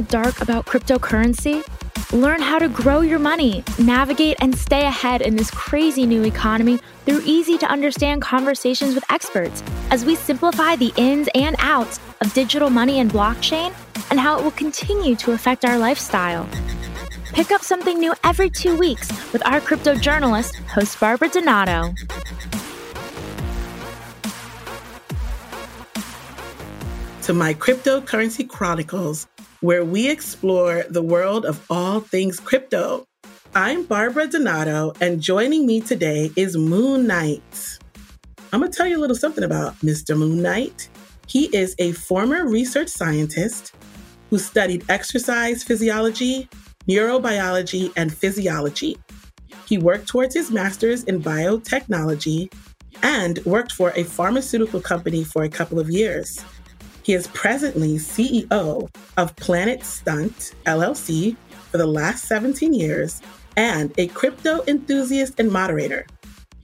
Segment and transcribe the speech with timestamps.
[0.00, 1.62] the dark about cryptocurrency?
[2.12, 6.78] Learn how to grow your money, navigate, and stay ahead in this crazy new economy
[7.04, 12.32] through easy to understand conversations with experts as we simplify the ins and outs of
[12.32, 13.74] digital money and blockchain
[14.10, 16.48] and how it will continue to affect our lifestyle.
[17.34, 21.94] Pick up something new every two weeks with our crypto journalist, host Barbara Donato.
[27.24, 29.28] To my Cryptocurrency Chronicles,
[29.60, 33.04] where we explore the world of all things crypto.
[33.54, 37.78] I'm Barbara Donato, and joining me today is Moon Knight.
[38.52, 40.16] I'm going to tell you a little something about Mr.
[40.16, 40.88] Moon Knight.
[41.26, 43.74] He is a former research scientist
[44.30, 46.48] who studied exercise physiology,
[46.88, 48.96] neurobiology, and physiology.
[49.66, 52.50] He worked towards his master's in biotechnology
[53.02, 56.42] and worked for a pharmaceutical company for a couple of years.
[57.02, 61.36] He is presently CEO of Planet Stunt LLC
[61.70, 63.20] for the last 17 years
[63.56, 66.06] and a crypto enthusiast and moderator.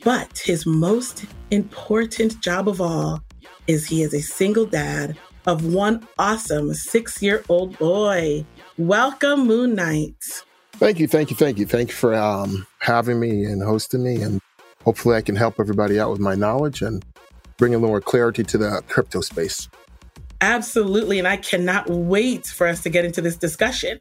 [0.04, 3.20] But his most important job of all
[3.66, 8.44] is he is a single dad of one awesome six year old boy.
[8.78, 10.16] Welcome, Moon Knight.
[10.72, 11.66] Thank you, thank you, thank you.
[11.66, 14.20] Thank you for um, having me and hosting me.
[14.20, 14.40] And
[14.84, 17.04] hopefully, I can help everybody out with my knowledge and
[17.56, 19.68] bring a little more clarity to the crypto space.
[20.40, 21.18] Absolutely.
[21.18, 23.98] And I cannot wait for us to get into this discussion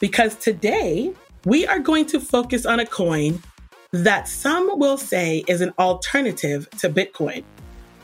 [0.00, 1.12] because today
[1.44, 3.42] we are going to focus on a coin
[3.92, 7.44] that some will say is an alternative to Bitcoin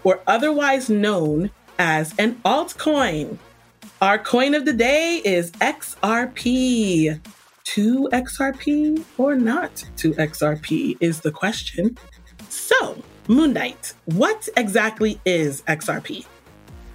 [0.02, 3.38] or otherwise known as an altcoin.
[4.00, 7.20] Our coin of the day is XRP.
[7.64, 11.96] To XRP or not to XRP is the question.
[12.50, 16.26] So, Moon Knight, what exactly is XRP?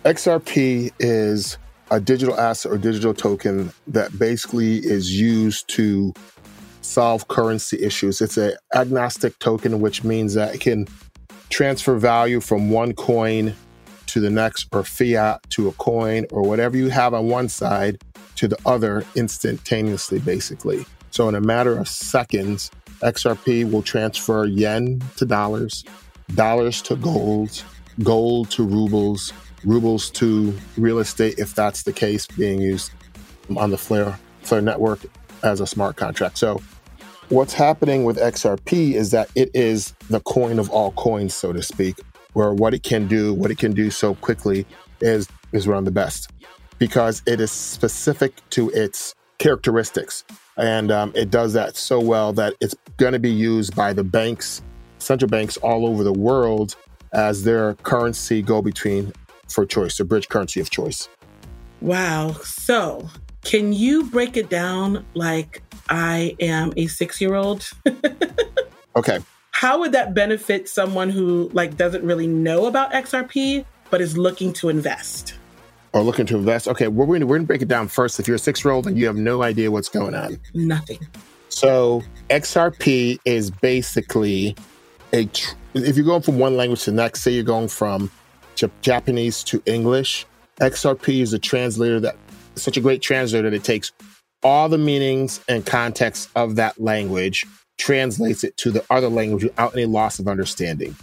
[0.06, 1.58] XRP is
[1.92, 6.14] a digital asset or digital token that basically is used to
[6.82, 8.22] solve currency issues.
[8.22, 10.88] It's an agnostic token, which means that it can
[11.50, 13.54] transfer value from one coin
[14.08, 18.02] to the next or fiat to a coin or whatever you have on one side
[18.38, 20.86] to the other instantaneously, basically.
[21.12, 22.72] So, in a matter of seconds,
[23.02, 25.84] XRP will transfer yen to dollars,
[26.36, 27.64] dollars to gold,
[28.02, 29.34] gold to rubles,
[29.64, 32.92] rubles to real estate, if that's the case, being used
[33.58, 35.00] on the Flare, Flare network
[35.44, 36.38] as a smart contract.
[36.38, 36.62] So,
[37.30, 41.62] what's happening with XRP is that it is the coin of all coins, so to
[41.62, 41.96] speak
[42.34, 44.66] where what it can do, what it can do so quickly
[45.02, 46.30] is is one of the best
[46.78, 50.24] because it is specific to its characteristics.
[50.58, 54.04] And um, it does that so well that it's going to be used by the
[54.04, 54.62] banks,
[55.00, 56.76] central banks all over the world
[57.14, 59.12] as their currency go between
[59.52, 61.10] for choice, their bridge currency of choice.
[61.82, 62.34] Wow.
[62.44, 63.10] So,
[63.44, 67.70] can you break it down like I am a six year old?
[68.96, 69.20] okay
[69.60, 74.54] how would that benefit someone who like doesn't really know about XRP but is looking
[74.54, 75.34] to invest?
[75.92, 76.70] Or looking to invest.
[76.70, 78.22] Okay, we're going to, we're going to break it down first.
[78.22, 81.00] If you're a six year old and you have no idea what's going on, nothing.
[81.50, 84.56] So XRP is basically
[85.12, 85.26] a.
[85.26, 88.10] Tr- if you're going from one language to the next, say you're going from
[88.82, 90.26] Japanese to English,
[90.60, 92.16] XRP is a translator that
[92.56, 93.92] such a great translator that it takes
[94.44, 97.46] all the meanings and context of that language
[97.78, 100.96] translates it to the other language without any loss of understanding.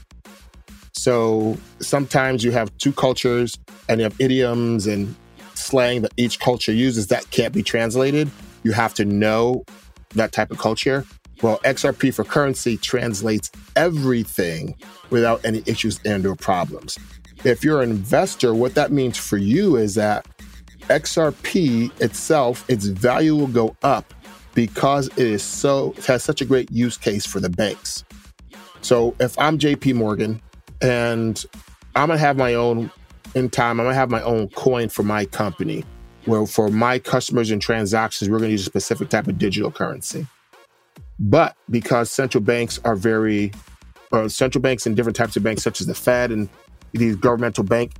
[0.93, 3.57] So sometimes you have two cultures
[3.89, 5.15] and you have idioms and
[5.55, 8.31] slang that each culture uses that can't be translated.
[8.63, 9.65] You have to know
[10.15, 11.05] that type of culture.
[11.43, 14.75] Well, XRP for currency translates everything
[15.11, 16.99] without any issues and or problems.
[17.45, 20.27] If you're an investor, what that means for you is that
[20.89, 24.15] XRP itself, its value will go up
[24.55, 28.05] because it is so it has such a great use case for the banks.
[28.81, 30.41] So if I'm JP Morgan
[30.81, 31.45] and
[31.95, 32.91] I'm gonna have my own
[33.35, 35.85] in time, I'm gonna have my own coin for my company.
[36.25, 40.27] Where for my customers and transactions, we're gonna use a specific type of digital currency.
[41.19, 43.53] But because central banks are very
[44.13, 46.49] or central banks and different types of banks, such as the Fed and
[46.93, 47.93] these governmental bank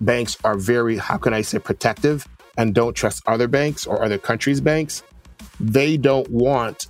[0.00, 2.26] banks are very, how can I say, protective
[2.56, 5.02] and don't trust other banks or other countries' banks
[5.60, 6.86] they don't want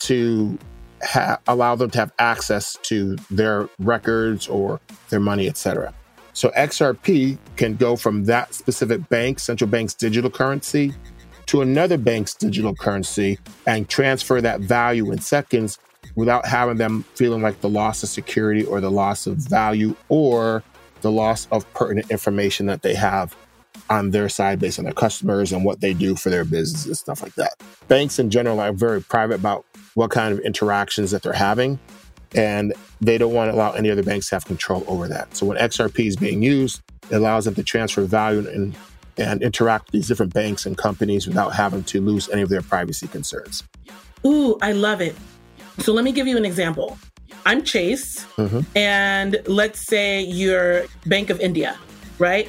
[0.00, 0.58] to
[1.02, 5.94] ha- allow them to have access to their records or their money, etc.
[6.32, 10.94] So XRP can go from that specific bank, central bank's digital currency,
[11.46, 15.78] to another bank's digital currency and transfer that value in seconds
[16.14, 20.62] without having them feeling like the loss of security or the loss of value or
[21.00, 23.36] the loss of pertinent information that they have
[23.90, 26.96] on their side based on their customers and what they do for their business and
[26.96, 27.54] stuff like that.
[27.88, 29.64] Banks in general are very private about
[29.94, 31.78] what kind of interactions that they're having,
[32.34, 35.34] and they don't want to allow any other banks to have control over that.
[35.34, 38.76] So when XRP is being used, it allows them to transfer value and,
[39.16, 42.62] and interact with these different banks and companies without having to lose any of their
[42.62, 43.64] privacy concerns.
[44.26, 45.16] Ooh, I love it.
[45.78, 46.98] So let me give you an example.
[47.46, 48.60] I'm Chase, mm-hmm.
[48.76, 51.76] and let's say you're Bank of India,
[52.18, 52.48] right?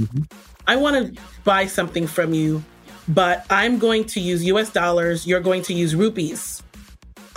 [0.00, 0.22] Mm-hmm.
[0.66, 2.62] I want to buy something from you,
[3.08, 6.62] but I'm going to use US dollars, you're going to use rupees.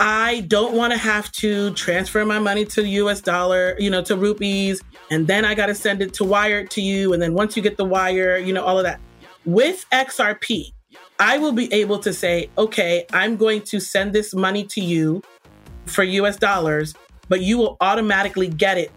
[0.00, 4.16] I don't want to have to transfer my money to US dollar, you know, to
[4.16, 7.12] rupees, and then I got to send it to wire to you.
[7.12, 9.00] And then once you get the wire, you know, all of that.
[9.44, 10.72] With XRP,
[11.18, 15.22] I will be able to say, okay, I'm going to send this money to you
[15.86, 16.94] for US dollars,
[17.28, 18.90] but you will automatically get it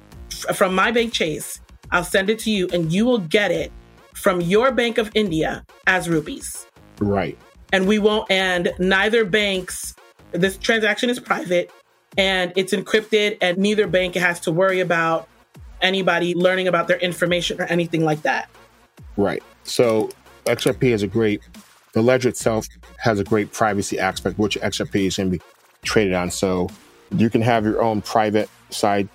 [0.53, 1.59] from my bank Chase.
[1.91, 3.71] I'll send it to you and you will get it
[4.13, 6.65] from your Bank of India as rupees.
[6.99, 7.37] Right.
[7.71, 9.93] And we won't, and neither banks,
[10.31, 11.71] this transaction is private
[12.17, 15.27] and it's encrypted, and neither bank has to worry about
[15.81, 18.49] anybody learning about their information or anything like that.
[19.17, 19.43] Right.
[19.63, 20.09] So
[20.45, 21.41] XRP is a great,
[21.93, 22.67] the ledger itself
[22.99, 25.43] has a great privacy aspect, which XRP is going to be
[25.85, 26.31] traded on.
[26.31, 26.69] So
[27.11, 29.07] you can have your own private side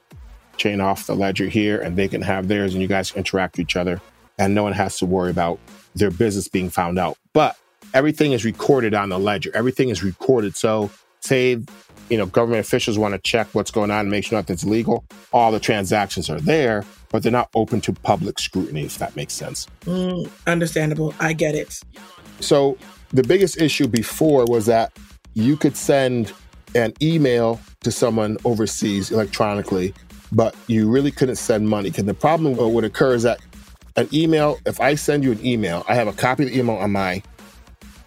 [0.56, 3.56] chain off the ledger here, and they can have theirs, and you guys can interact
[3.56, 4.00] with each other
[4.40, 5.60] and no one has to worry about
[5.94, 7.16] their business being found out.
[7.34, 7.56] But
[7.92, 9.50] everything is recorded on the ledger.
[9.54, 10.56] Everything is recorded.
[10.56, 10.90] So
[11.20, 11.62] say,
[12.08, 15.04] you know, government officials want to check what's going on and make sure nothing's legal.
[15.32, 19.34] All the transactions are there, but they're not open to public scrutiny, if that makes
[19.34, 19.66] sense.
[19.82, 21.14] Mm, understandable.
[21.20, 21.78] I get it.
[22.40, 22.78] So
[23.10, 24.96] the biggest issue before was that
[25.34, 26.32] you could send
[26.74, 29.94] an email to someone overseas electronically,
[30.32, 31.90] but you really couldn't send money.
[31.90, 33.40] Because the problem would occur is that
[33.96, 36.76] an email, if I send you an email, I have a copy of the email
[36.76, 37.22] on my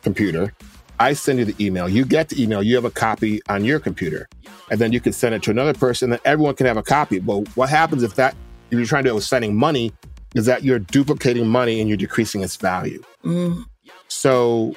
[0.02, 0.54] computer.
[1.00, 1.90] I send you the email.
[1.90, 2.64] You get the email.
[2.64, 4.30] You have a copy on your computer.
[4.72, 6.12] And then you can send it to another person.
[6.12, 7.20] Then everyone can have a copy.
[7.20, 8.36] But what happens if that,
[8.72, 9.92] if you're trying to do with sending money,
[10.36, 13.04] is that you're duplicating money and you're decreasing its value.
[13.24, 13.66] Mm.
[14.08, 14.76] So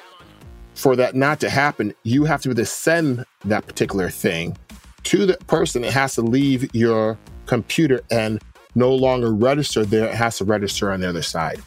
[0.77, 4.55] for that not to happen, you have to either send that particular thing
[5.03, 5.83] to the person.
[5.83, 8.39] It has to leave your computer and
[8.75, 11.59] no longer register there, it has to register on the other side.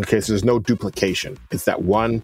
[0.00, 1.38] Okay, so there's no duplication.
[1.52, 2.20] It's that one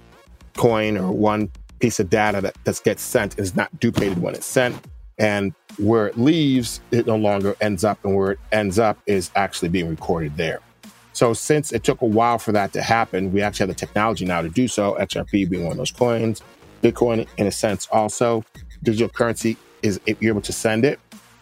[0.57, 4.47] coin or one piece of data that, that gets sent is not duplicated when it's
[4.47, 4.77] sent.
[5.19, 9.31] And where it leaves, it no longer ends up, and where it ends up is
[9.37, 10.61] actually being recorded there.
[11.15, 14.25] So since it took a while for that to happen, we actually have the technology
[14.25, 14.97] now to do so.
[15.01, 16.43] XRP being one of those coins,
[16.83, 18.45] Bitcoin in a sense also.
[18.83, 20.99] Digital currency is if you're able to send it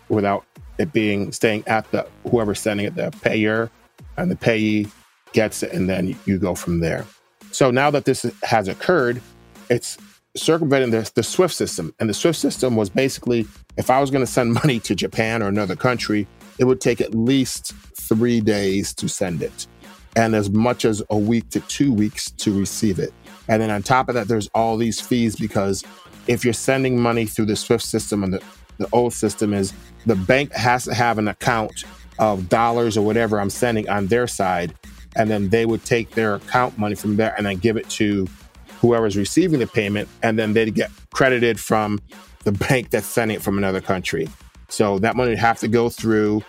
[0.08, 0.44] without
[0.78, 3.70] it being staying at the whoever's sending it, the payer,
[4.18, 4.86] and the payee
[5.32, 7.06] gets it, and then you go from there.
[7.50, 9.22] So now that this has occurred,
[9.70, 9.96] it's
[10.36, 11.94] circumventing the, the SWIFT system.
[11.98, 13.46] And the SWIFT system was basically
[13.76, 16.26] if I was going to send money to Japan or another country,
[16.58, 19.66] it would take at least three days to send it,
[20.16, 23.12] and as much as a week to two weeks to receive it.
[23.48, 25.84] And then on top of that, there's all these fees because
[26.28, 28.42] if you're sending money through the SWIFT system and the
[28.78, 29.72] the old system is
[30.06, 31.84] the bank has to have an account
[32.18, 34.74] of dollars or whatever I'm sending on their side.
[35.14, 38.26] And then they would take their account money from there and then give it to
[38.80, 40.08] whoever's receiving the payment.
[40.22, 42.00] And then they'd get credited from
[42.44, 44.28] the bank that's sending it from another country.
[44.72, 46.42] So that money would have to go through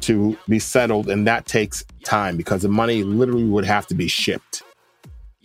[0.00, 1.08] to be settled.
[1.08, 4.64] And that takes time because the money literally would have to be shipped.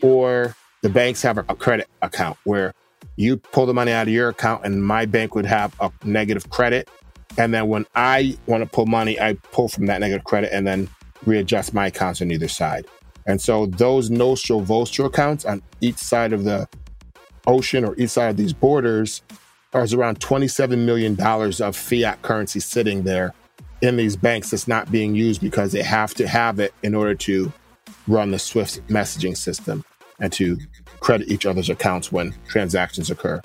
[0.02, 2.74] Or the banks have a credit account where
[3.18, 6.50] you pull the money out of your account and my bank would have a negative
[6.50, 6.90] credit.
[7.38, 10.66] And then when I want to pull money, I pull from that negative credit and
[10.66, 10.90] then
[11.28, 12.88] readjust my accounts on either side.
[13.28, 16.68] And so those nostro vostro accounts on each side of the
[17.46, 19.22] ocean or each side of these borders
[19.74, 23.34] are around $27 million of fiat currency sitting there
[23.82, 27.16] in these banks that's not being used because they have to have it in order
[27.16, 27.52] to
[28.08, 29.84] run the Swift messaging system
[30.20, 30.58] and to
[31.00, 33.42] credit each other's accounts when transactions occur.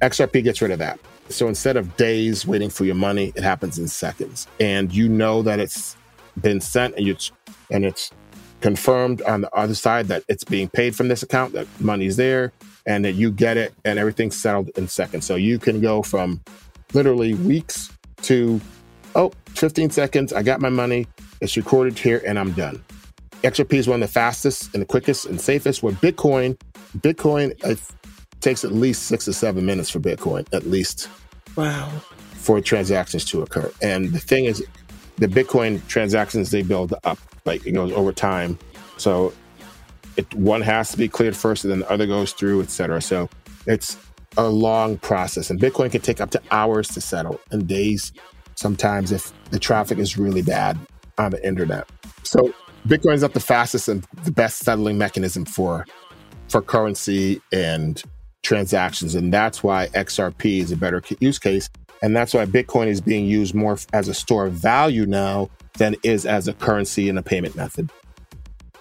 [0.00, 0.98] XRP gets rid of that.
[1.28, 4.46] So instead of days waiting for your money, it happens in seconds.
[4.60, 5.96] And you know that it's
[6.40, 7.30] been sent and it's
[7.70, 8.10] and it's
[8.60, 12.52] confirmed on the other side that it's being paid from this account, that money's there,
[12.86, 15.26] and that you get it and everything's settled in seconds.
[15.26, 16.40] So you can go from
[16.92, 17.90] literally weeks
[18.22, 18.60] to
[19.14, 21.06] oh, 15 seconds, I got my money,
[21.40, 22.82] it's recorded here, and I'm done.
[23.42, 25.82] XRP is one of the fastest and the quickest and safest.
[25.82, 26.56] With Bitcoin,
[26.98, 27.80] Bitcoin it
[28.40, 31.08] takes at least six to seven minutes for Bitcoin, at least.
[31.56, 31.90] Wow.
[32.34, 33.70] for transactions to occur.
[33.82, 34.64] And the thing is,
[35.16, 38.58] the Bitcoin transactions they build up, like it goes over time.
[38.96, 39.32] So
[40.16, 43.00] it one has to be cleared first, and then the other goes through, et cetera.
[43.00, 43.28] So
[43.66, 43.96] it's
[44.36, 48.12] a long process, and Bitcoin can take up to hours to settle and days
[48.54, 50.78] sometimes if the traffic is really bad
[51.18, 51.88] on the internet.
[52.22, 52.54] So
[52.86, 55.86] Bitcoin is not the fastest and the best settling mechanism for
[56.48, 58.02] for currency and
[58.42, 61.70] transactions, and that's why XRP is a better use case,
[62.02, 65.96] and that's why Bitcoin is being used more as a store of value now than
[66.02, 67.90] is as a currency and a payment method.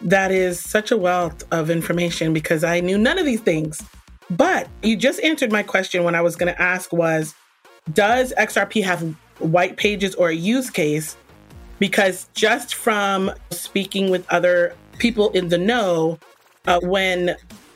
[0.03, 3.83] That is such a wealth of information because I knew none of these things.
[4.29, 7.35] But you just answered my question when I was going to ask was
[7.93, 9.01] does XRP have
[9.39, 11.17] white pages or a use case?
[11.79, 16.19] Because just from speaking with other people in the know,
[16.67, 17.35] uh, when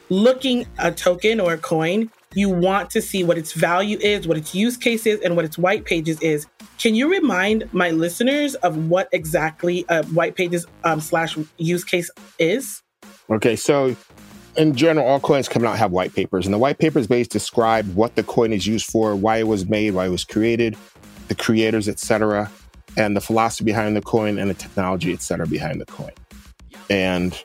[0.10, 4.38] looking a token or a coin, you want to see what its value is, what
[4.38, 6.46] its use case is, and what its white pages is.
[6.79, 12.10] Can you remind my listeners of what exactly a white pages um, slash use case
[12.38, 12.82] is?
[13.29, 13.96] Okay, so
[14.58, 17.94] in general, all coins coming out have white papers, and the white papers basically describe
[17.96, 20.77] what the coin is used for, why it was made, why it was created,
[21.27, 22.51] the creators, etc.,
[22.98, 26.12] and the philosophy behind the coin and the technology, etc., behind the coin.
[26.89, 27.41] And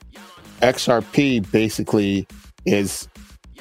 [0.61, 2.27] XRP basically
[2.65, 3.07] is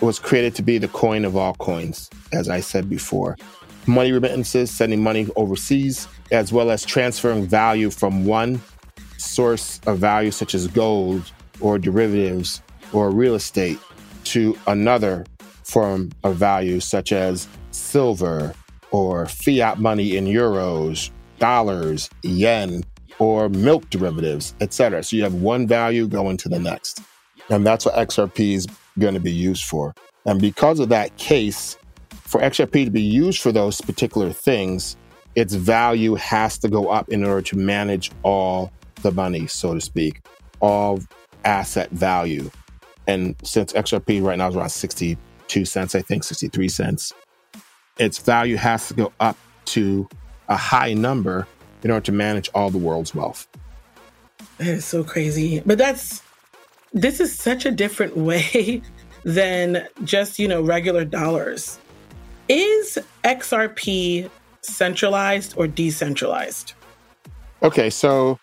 [0.01, 3.37] was created to be the coin of all coins, as I said before.
[3.87, 8.61] Money remittances, sending money overseas, as well as transferring value from one
[9.17, 11.23] source of value, such as gold
[11.61, 13.79] or derivatives or real estate,
[14.25, 15.25] to another
[15.65, 18.55] form of value, such as silver
[18.91, 22.83] or fiat money in euros, dollars, yen,
[23.19, 25.03] or milk derivatives, etc.
[25.03, 27.01] So you have one value going to the next.
[27.51, 28.67] And that's what XRP is
[28.99, 29.95] going to be used for.
[30.27, 31.77] And because of that case,
[32.31, 34.97] for XRP to be used for those particular things,
[35.35, 38.71] its value has to go up in order to manage all
[39.03, 40.21] the money, so to speak,
[40.61, 41.01] all
[41.45, 42.49] asset value.
[43.09, 47.13] And since XRP right now is around 62 cents, I think 63 cents,
[47.99, 50.09] its value has to go up to
[50.49, 51.49] a high number
[51.83, 53.49] in order to manage all the world's wealth.
[54.59, 55.63] That is so crazy.
[55.67, 56.23] But that's
[56.93, 58.83] this is such a different way
[59.25, 61.81] than just, you know, regular dollars.
[62.51, 64.29] Is XRP
[64.63, 66.73] centralized or decentralized?
[67.63, 68.41] Okay, so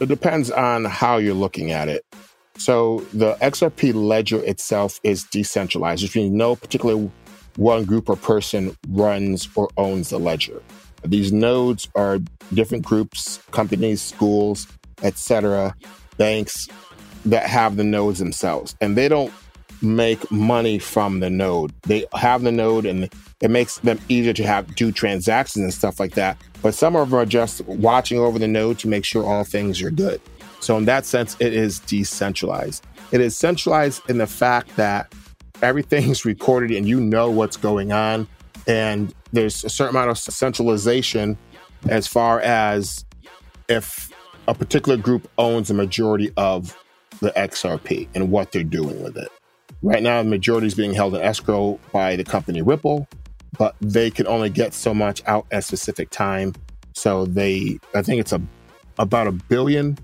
[0.00, 2.02] it depends on how you're looking at it.
[2.56, 7.10] So the XRP ledger itself is decentralized, which means no particular
[7.56, 10.62] one group or person runs or owns the ledger.
[11.04, 12.20] These nodes are
[12.54, 14.66] different groups, companies, schools,
[15.02, 15.76] etc.,
[16.16, 16.68] banks
[17.26, 18.74] that have the nodes themselves.
[18.80, 19.30] And they don't
[19.82, 21.72] make money from the node.
[21.82, 25.98] They have the node and it makes them easier to have do transactions and stuff
[25.98, 26.36] like that.
[26.62, 29.82] But some of them are just watching over the node to make sure all things
[29.82, 30.20] are good.
[30.60, 32.84] So in that sense, it is decentralized.
[33.10, 35.12] It is centralized in the fact that
[35.60, 38.28] everything's recorded and you know what's going on.
[38.66, 41.36] And there's a certain amount of centralization
[41.88, 43.04] as far as
[43.68, 44.12] if
[44.46, 46.76] a particular group owns a majority of
[47.20, 49.30] the XRP and what they're doing with it.
[49.82, 53.08] Right now, the majority is being held in escrow by the company Ripple,
[53.58, 56.54] but they can only get so much out at a specific time.
[56.92, 58.40] So they, I think it's a
[58.98, 59.98] about a billion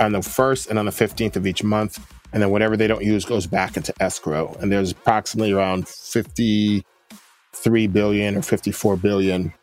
[0.00, 2.04] on the first and on the 15th of each month.
[2.32, 4.56] And then whatever they don't use goes back into escrow.
[4.60, 9.54] And there's approximately around 53 billion or 54 billion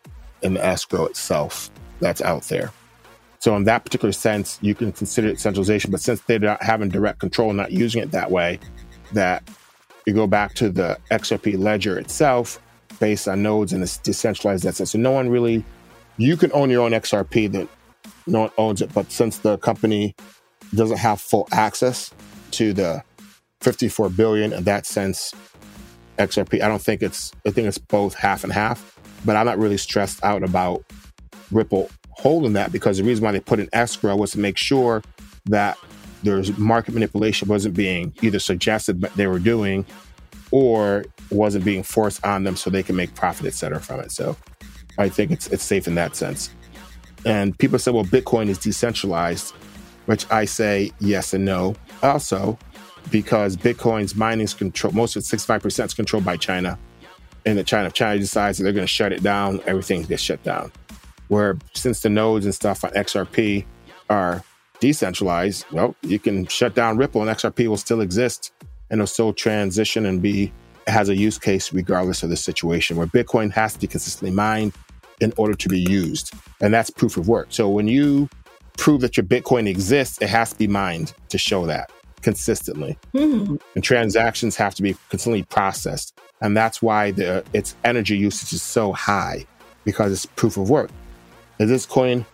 [0.42, 2.72] in the escrow itself that's out there.
[3.40, 5.92] So in that particular sense, you can consider it centralization.
[5.92, 8.60] But since they're not having direct control, not using it that way,
[9.14, 9.44] that
[10.06, 12.62] you go back to the XRP ledger itself
[13.00, 14.92] based on nodes and it's decentralized sense.
[14.92, 15.64] So no one really,
[16.18, 17.68] you can own your own XRP that
[18.28, 18.94] no one owns it.
[18.94, 20.16] But since the company
[20.74, 22.14] doesn't have full access
[22.52, 23.04] to the
[23.62, 25.34] 54 billion in that sense,
[26.18, 29.00] XRP, I don't think it's, I think it's both half and half.
[29.26, 30.84] But I'm not really stressed out about
[31.52, 35.02] Ripple holding that because the reason why they put an escrow was to make sure
[35.46, 35.78] that
[36.24, 39.86] there's market manipulation wasn't being either suggested that they were doing
[40.52, 44.12] or wasn't being forced on them so they can make profit, et cetera, from it.
[44.12, 44.36] So
[44.98, 46.50] I think it's it's safe in that sense.
[47.26, 49.54] And people say, well, Bitcoin is decentralized,
[50.06, 51.76] which I say yes and no.
[52.02, 52.58] Also,
[53.12, 56.78] because Bitcoin's mining is controlled, most of it, 65% is controlled by China.
[57.46, 60.22] And the China, if China decides that they're going to shut it down, everything gets
[60.22, 60.72] shut down.
[61.28, 63.66] Where since the nodes and stuff on XRP
[64.10, 64.44] are
[64.82, 68.52] decentralized, well, you can shut down Ripple and XRP will still exist
[68.90, 70.52] and it'll still transition and be
[70.88, 72.98] has a use case regardless of the situation.
[72.98, 74.74] Where Bitcoin has to be consistently mined
[75.22, 76.34] in order to be used.
[76.60, 77.48] And that's proof of work.
[77.52, 78.28] So when you
[78.78, 82.98] prove that your Bitcoin exists, it has to be mined to show that consistently.
[83.14, 83.58] Hmm.
[83.76, 86.20] And transactions have to be consistently processed.
[86.42, 89.46] And that's why the, its energy usage is so high
[89.86, 90.90] because it's proof of work.
[91.60, 92.26] Is this coin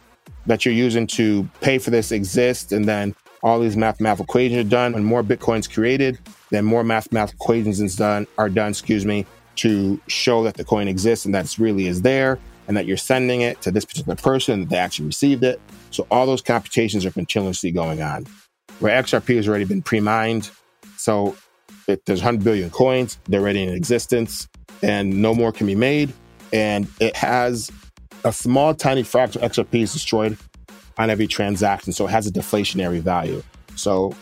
[0.46, 4.70] that you're using to pay for this exist and then all these mathematical equations are
[4.70, 4.96] done.
[4.96, 6.20] And more bitcoins created
[6.50, 9.26] then more mathematical equations is done are done excuse me
[9.58, 12.98] to show that the coin exists and that it really is there and that you're
[12.98, 15.60] sending it to this particular person that they actually received it.
[15.92, 18.26] So all those computations are continuously going on.
[18.80, 20.52] Where xrp has already been pre-mined
[20.98, 21.36] so
[21.88, 24.48] if there's 100 billion coins they're already in existence
[24.84, 26.14] and no more can be made.
[26.54, 27.72] And it has
[28.24, 30.38] a small, tiny fraction of XRP is destroyed
[30.98, 31.94] on every transaction.
[31.94, 33.44] So it has a deflationary value.
[33.76, 34.16] So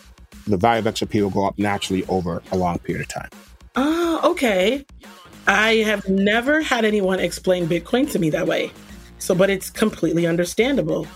[0.48, 3.30] the value of XRP will go up naturally over a long period of time.
[3.76, 4.86] Oh, okay.
[5.48, 8.72] I have never had anyone explain Bitcoin to me that way.
[9.20, 11.08] So, but it's completely understandable.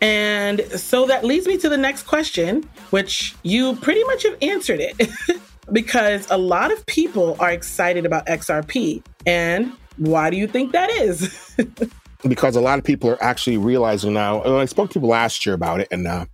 [0.00, 4.80] And so that leads me to the next question, which you pretty much have answered
[4.80, 5.10] it
[5.72, 9.02] because a lot of people are excited about XRP.
[9.26, 11.56] And why do you think that is?
[12.28, 14.42] because a lot of people are actually realizing now.
[14.42, 16.26] And I spoke to people last year about it, and uh,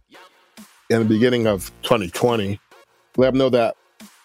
[0.91, 2.61] in the beginning of 2020,
[3.17, 3.77] let them know that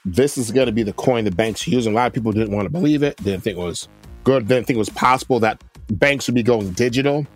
[0.06, 1.86] this is going to be the coin the banks use.
[1.86, 3.88] And a lot of people didn't want to believe it, didn't think it was
[4.24, 7.28] good, didn't think it was possible that banks would be going digital.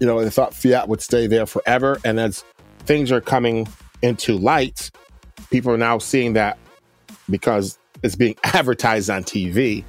[0.00, 1.98] You know, they thought fiat would stay there forever.
[2.04, 2.44] And as
[2.80, 3.66] things are coming
[4.02, 4.90] into light,
[5.50, 6.56] people are now seeing that
[7.28, 9.84] because it's being advertised on TV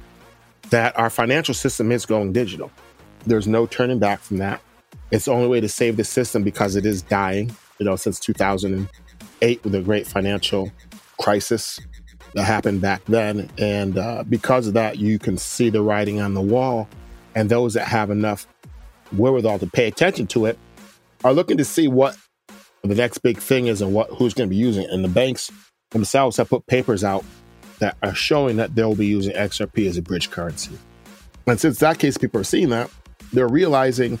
[0.70, 2.70] that our financial system is going digital.
[3.26, 4.60] There's no turning back from that.
[5.10, 8.20] It's the only way to save the system because it is dying, you know, since
[8.20, 10.70] 2008 with the great financial
[11.20, 11.80] crisis
[12.34, 13.50] that happened back then.
[13.58, 16.88] And uh, because of that, you can see the writing on the wall.
[17.34, 18.46] And those that have enough
[19.12, 20.58] wherewithal to pay attention to it
[21.24, 22.16] are looking to see what
[22.82, 24.90] the next big thing is and what who's going to be using it.
[24.90, 25.50] And the banks
[25.90, 27.24] themselves have put papers out
[27.80, 30.78] that are showing that they'll be using XRP as a bridge currency.
[31.46, 32.90] And since that case, people are seeing that,
[33.32, 34.18] they're realizing,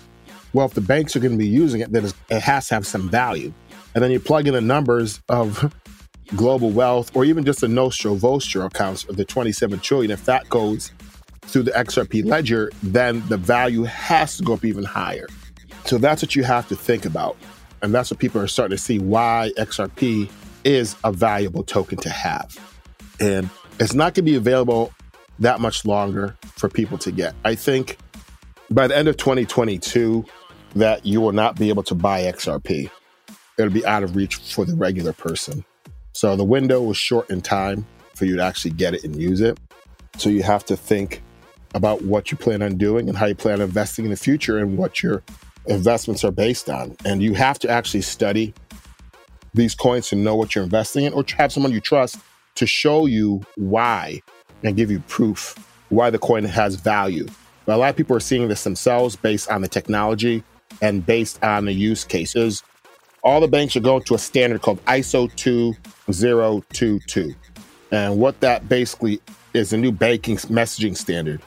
[0.52, 2.86] well, if the banks are going to be using it, then it has to have
[2.86, 3.52] some value.
[3.94, 5.74] And then you plug in the numbers of
[6.36, 10.10] global wealth or even just the Nostro Vostro accounts of the 27 trillion.
[10.10, 10.92] If that goes
[11.42, 15.26] through the XRP ledger, then the value has to go up even higher.
[15.84, 17.36] So that's what you have to think about.
[17.82, 20.30] And that's what people are starting to see why XRP
[20.64, 22.56] is a valuable token to have.
[23.18, 24.92] And it's not going to be available
[25.38, 27.34] that much longer for people to get.
[27.44, 27.96] I think
[28.72, 30.24] by the end of 2022
[30.76, 32.90] that you will not be able to buy XRP.
[33.58, 35.64] It'll be out of reach for the regular person.
[36.12, 39.40] So the window was short in time for you to actually get it and use
[39.40, 39.58] it.
[40.16, 41.22] So you have to think
[41.74, 44.58] about what you plan on doing and how you plan on investing in the future
[44.58, 45.22] and what your
[45.66, 46.96] investments are based on.
[47.04, 48.54] And you have to actually study
[49.52, 52.18] these coins to know what you're investing in or have someone you trust
[52.54, 54.22] to show you why
[54.62, 55.56] and give you proof
[55.88, 57.26] why the coin has value
[57.70, 60.42] but a lot of people are seeing this themselves based on the technology
[60.82, 62.64] and based on the use cases.
[63.22, 67.32] All the banks are going to a standard called ISO 2022.
[67.92, 69.20] And what that basically
[69.54, 71.40] is a new banking messaging standard.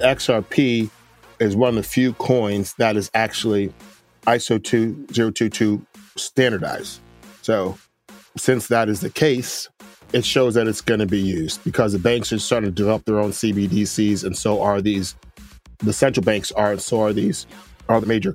[0.00, 0.90] XRP
[1.38, 3.72] is one of the few coins that is actually
[4.26, 5.80] ISO 2022
[6.16, 7.00] standardized.
[7.40, 7.78] So,
[8.36, 9.70] since that is the case,
[10.12, 13.06] it shows that it's going to be used because the banks are starting to develop
[13.06, 15.14] their own CBDCs, and so are these
[15.82, 17.46] the central banks are, so are these
[17.88, 18.34] are the major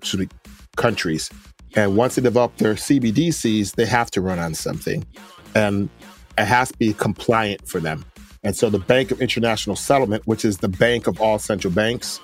[0.75, 1.29] countries.
[1.75, 5.05] And once they develop their CBDCs, they have to run on something,
[5.53, 5.89] and
[6.37, 8.05] it has to be compliant for them.
[8.43, 12.19] And so the Bank of International Settlement, which is the bank of all central banks.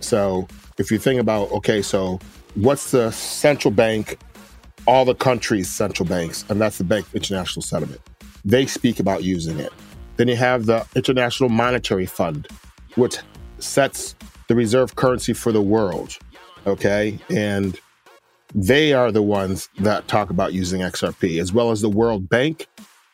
[0.00, 0.46] So
[0.78, 2.20] if you think about, okay, so
[2.54, 4.18] what's the central bank,
[4.86, 8.00] all the countries' central banks, and that's the Bank of International Settlement.
[8.44, 9.72] They speak about using it.
[10.16, 12.46] Then you have the International Monetary Fund,
[12.94, 13.16] which
[13.58, 14.14] sets
[14.48, 16.18] the reserve currency for the world.
[16.66, 17.18] Okay.
[17.30, 17.78] And
[18.54, 22.68] they are the ones that talk about using XRP, as well as the World Bank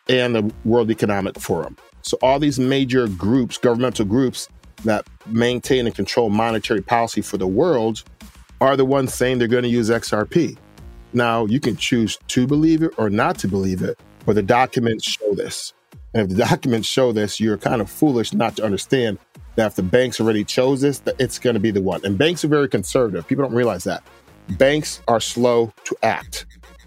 [0.09, 1.77] and the World Economic Forum.
[2.03, 4.49] So, all these major groups, governmental groups
[4.85, 8.03] that maintain and control monetary policy for the world,
[8.61, 10.57] are the ones saying they're going to use XRP.
[11.13, 15.05] Now, you can choose to believe it or not to believe it, but the documents
[15.09, 15.73] show this.
[16.15, 19.19] And if the documents show this, you're kind of foolish not to understand
[19.61, 22.05] that if the banks already chose this, that it's going to be the one.
[22.05, 23.27] And banks are very conservative.
[23.27, 24.03] People don't realize that.
[24.51, 26.47] Banks are slow to act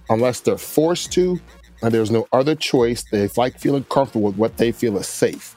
[0.09, 1.39] unless they're forced to,
[1.81, 3.03] and there's no other choice.
[3.09, 5.55] They like feeling comfortable with what they feel is safe.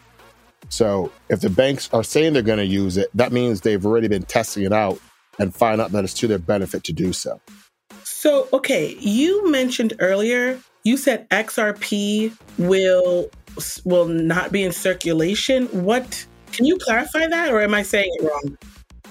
[0.68, 4.08] So if the banks are saying they're going to use it, that means they've already
[4.08, 5.00] been testing it out
[5.38, 7.40] and find out that it's to their benefit to do so.
[8.04, 13.30] So, okay, you mentioned earlier, you said XRP will
[13.84, 15.66] will not be in circulation.
[15.68, 18.58] What can you clarify that or am I saying it wrong?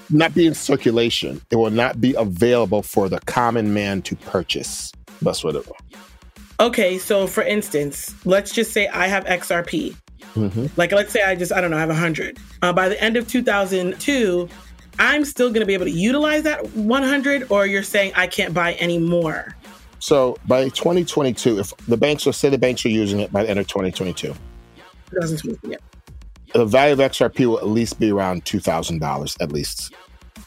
[0.09, 1.41] Not be in circulation.
[1.51, 4.91] It will not be available for the common man to purchase.
[5.21, 5.77] That's what it will.
[6.59, 9.95] Okay, so for instance, let's just say I have XRP.
[10.35, 10.67] Mm-hmm.
[10.77, 12.37] Like, let's say I just, I don't know, I have 100.
[12.61, 14.49] Uh, by the end of 2002,
[14.99, 18.53] I'm still going to be able to utilize that 100, or you're saying I can't
[18.53, 19.55] buy any more?
[19.99, 23.59] So by 2022, if the banks, say the banks are using it by the end
[23.59, 24.27] of 2022,
[25.09, 25.77] 2022, yeah.
[26.55, 29.93] The value of XRP will at least be around $2,000 at least.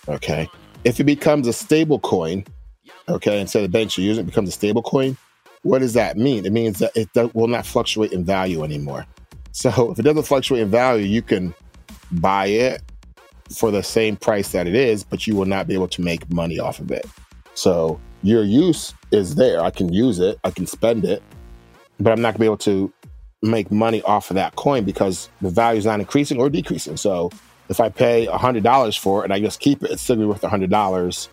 [0.08, 0.48] Okay.
[0.84, 2.46] If it becomes a stable coin,
[3.10, 5.18] okay, instead of banks are using it, it becomes a stable coin,
[5.62, 6.46] what does that mean?
[6.46, 9.06] It means that it will not fluctuate in value anymore.
[9.52, 11.54] So if it doesn't fluctuate in value, you can
[12.10, 12.82] buy it
[13.54, 16.30] for the same price that it is, but you will not be able to make
[16.32, 17.06] money off of it.
[17.52, 19.60] So your use is there.
[19.60, 21.22] I can use it, I can spend it,
[22.00, 22.92] but I'm not gonna be able to
[23.42, 26.96] make money off of that coin because the value is not increasing or decreasing.
[26.96, 27.30] So
[27.68, 30.42] if I pay $100 for it and I just keep it, it's still be worth
[30.42, 31.28] $100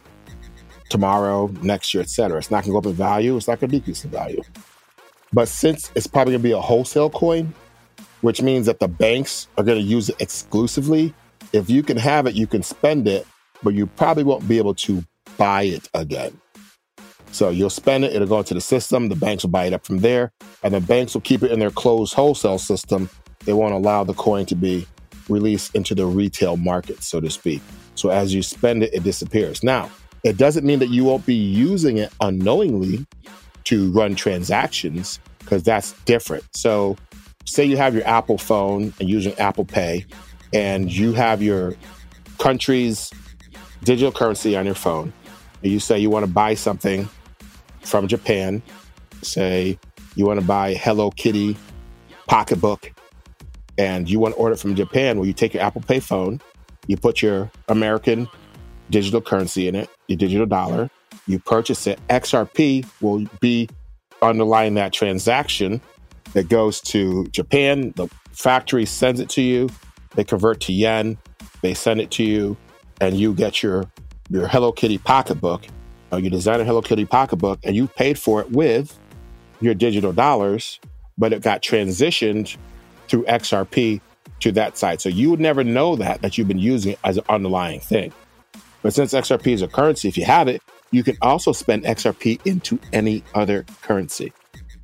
[0.89, 2.37] tomorrow, next year, etc.
[2.37, 4.41] It's not gonna go up in value, it's not gonna decrease in value.
[5.33, 7.53] But since it's probably gonna be a wholesale coin,
[8.21, 11.13] which means that the banks are gonna use it exclusively,
[11.53, 13.25] if you can have it, you can spend it,
[13.63, 15.03] but you probably won't be able to
[15.37, 16.39] buy it again.
[17.35, 19.85] So you'll spend it, it'll go into the system, the banks will buy it up
[19.85, 20.31] from there,
[20.63, 23.09] and the banks will keep it in their closed wholesale system.
[23.43, 24.87] They won't allow the coin to be
[25.27, 27.61] released into the retail market, so to speak.
[27.95, 29.63] So as you spend it, it disappears.
[29.63, 29.91] Now,
[30.23, 33.05] it doesn't mean that you won't be using it unknowingly
[33.65, 36.45] to run transactions, because that's different.
[36.55, 36.95] So
[37.43, 40.05] say you have your Apple phone and using Apple Pay,
[40.53, 41.75] and you have your
[42.37, 43.11] country's
[43.83, 45.11] digital currency on your phone,
[45.61, 47.09] and you say you want to buy something
[47.85, 48.61] from Japan,
[49.21, 49.77] say
[50.15, 51.57] you want to buy Hello Kitty
[52.27, 52.91] pocketbook,
[53.77, 56.41] and you want to order from Japan, well, you take your Apple Pay phone,
[56.87, 58.27] you put your American
[58.89, 60.89] digital currency in it, your digital dollar,
[61.27, 61.99] you purchase it.
[62.09, 63.69] XRP will be
[64.21, 65.81] underlying that transaction
[66.33, 67.93] that goes to Japan.
[67.95, 69.69] The factory sends it to you.
[70.15, 71.17] They convert to yen.
[71.61, 72.57] They send it to you,
[73.01, 73.85] and you get your
[74.29, 75.65] your Hello Kitty pocketbook.
[76.15, 78.97] Or you design a Hello Kitty pocketbook, and you paid for it with
[79.59, 80.79] your digital dollars,
[81.17, 82.55] but it got transitioned
[83.09, 83.99] through XRP
[84.39, 85.01] to that site.
[85.01, 88.13] So you would never know that that you've been using it as an underlying thing.
[88.81, 92.45] But since XRP is a currency, if you have it, you can also spend XRP
[92.45, 94.31] into any other currency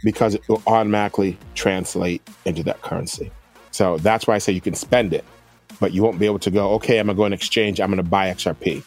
[0.03, 3.31] because it will automatically translate into that currency.
[3.71, 5.23] So that's why I say you can spend it,
[5.79, 7.89] but you won't be able to go, okay, I'm going to go and exchange, I'm
[7.89, 8.83] going to buy XRP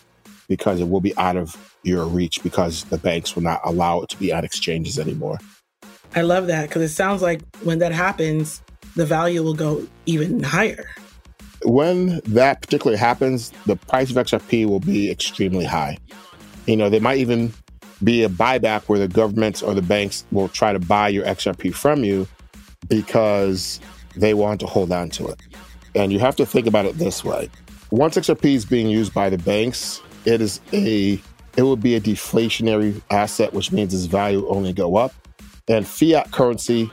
[0.46, 4.08] because it will be out of your reach because the banks will not allow it
[4.10, 5.38] to be on exchanges anymore.
[6.14, 8.62] I love that because it sounds like when that happens,
[8.94, 10.84] the value will go even higher.
[11.64, 15.98] When that particularly happens, the price of XRP will be extremely high.
[16.66, 17.52] You know, there might even
[18.02, 21.74] be a buyback where the governments or the banks will try to buy your XRP
[21.74, 22.28] from you
[22.88, 23.80] because
[24.16, 25.40] they want to hold on to it.
[25.94, 27.50] And you have to think about it this way.
[27.90, 31.20] Once XRP is being used by the banks, it is a
[31.56, 35.12] it will be a deflationary asset, which means its value only go up.
[35.68, 36.90] And fiat currency,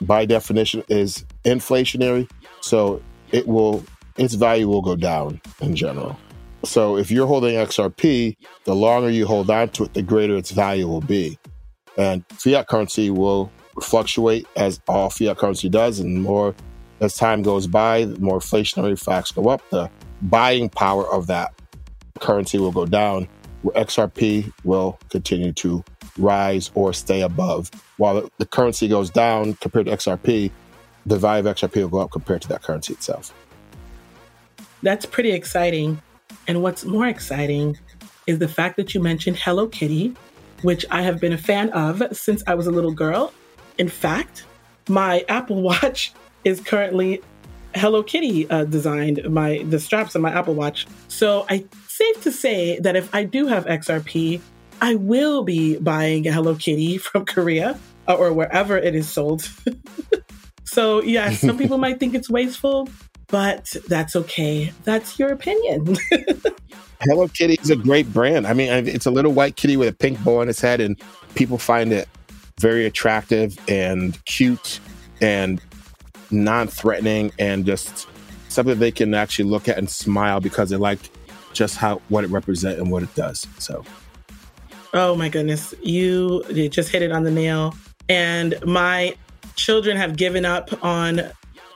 [0.00, 2.28] by definition, is inflationary.
[2.60, 3.84] So it will
[4.16, 6.18] its value will go down in general.
[6.64, 10.50] So if you're holding XRP, the longer you hold on to it, the greater its
[10.50, 11.38] value will be.
[11.96, 16.54] And fiat currency will fluctuate as all fiat currency does, and more
[17.00, 19.88] as time goes by, the more inflationary facts go up, the
[20.22, 21.54] buying power of that
[22.18, 23.28] currency will go down,
[23.64, 25.84] XRP will continue to
[26.18, 27.70] rise or stay above.
[27.96, 30.50] While the currency goes down compared to XRP,
[31.06, 33.34] the value of XRP will go up compared to that currency itself.
[34.82, 36.00] That's pretty exciting.
[36.46, 37.78] And what's more exciting
[38.26, 40.14] is the fact that you mentioned Hello Kitty,
[40.62, 43.32] which I have been a fan of since I was a little girl.
[43.78, 44.44] In fact,
[44.88, 46.12] my Apple Watch
[46.44, 47.20] is currently
[47.74, 49.28] Hello Kitty uh, designed.
[49.30, 50.86] My the straps on my Apple Watch.
[51.08, 51.64] So I
[51.98, 54.40] safe to say that if I do have XRP,
[54.80, 59.48] I will be buying a Hello Kitty from Korea uh, or wherever it is sold.
[60.64, 62.88] so yeah, some people might think it's wasteful,
[63.26, 64.72] but that's okay.
[64.84, 65.96] That's your opinion.
[67.00, 68.46] Hello Kitty is a great brand.
[68.46, 71.00] I mean, it's a little white kitty with a pink bow on its head, and
[71.34, 72.08] people find it
[72.60, 74.80] very attractive and cute
[75.20, 75.60] and
[76.30, 78.08] non threatening and just
[78.48, 81.10] something they can actually look at and smile because they like
[81.58, 83.46] just how what it represents and what it does.
[83.58, 83.84] So,
[84.94, 87.74] oh my goodness, you, you just hit it on the nail.
[88.08, 89.16] And my
[89.56, 91.20] children have given up on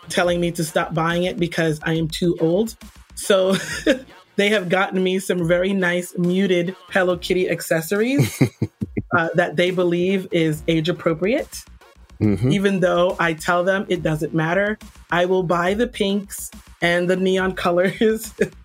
[0.08, 2.76] telling me to stop buying it because I am too old.
[3.16, 3.56] So
[4.36, 8.40] they have gotten me some very nice muted Hello Kitty accessories
[9.16, 11.64] uh, that they believe is age appropriate.
[12.20, 12.52] Mm-hmm.
[12.52, 14.78] Even though I tell them it doesn't matter,
[15.10, 18.32] I will buy the pinks and the neon colors.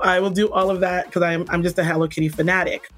[0.00, 2.90] I will do all of that because I'm, I'm just a Hello Kitty fanatic.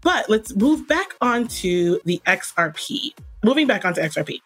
[0.00, 3.12] But let's move back onto the XRP.
[3.42, 4.40] Moving back onto XRP,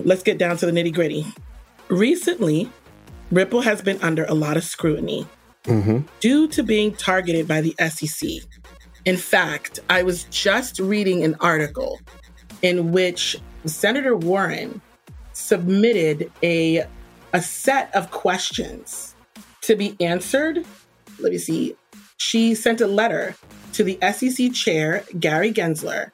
[0.00, 1.26] let's get down to the nitty gritty.
[1.88, 2.70] Recently,
[3.30, 5.26] Ripple has been under a lot of scrutiny
[5.64, 6.00] mm-hmm.
[6.20, 8.30] due to being targeted by the SEC.
[9.04, 11.98] In fact, I was just reading an article
[12.62, 14.80] in which Senator Warren
[15.32, 16.86] submitted a,
[17.32, 19.14] a set of questions
[19.62, 20.64] to be answered.
[21.20, 21.76] Let me see.
[22.16, 23.34] She sent a letter
[23.72, 26.10] to the SEC chair, Gary Gensler,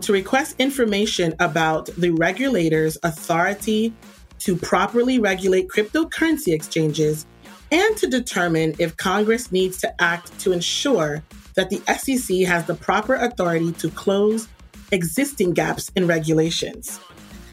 [0.00, 3.92] to request information about the regulator's authority
[4.40, 7.26] to properly regulate cryptocurrency exchanges
[7.70, 11.22] and to determine if Congress needs to act to ensure
[11.54, 14.48] that the SEC has the proper authority to close
[14.92, 16.98] existing gaps in regulations.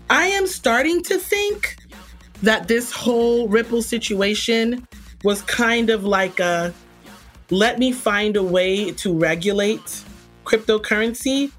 [0.10, 1.76] I am starting to think
[2.42, 4.88] that this whole Ripple situation
[5.24, 6.74] was kind of like a
[7.50, 10.04] let me find a way to regulate
[10.46, 11.52] cryptocurrency.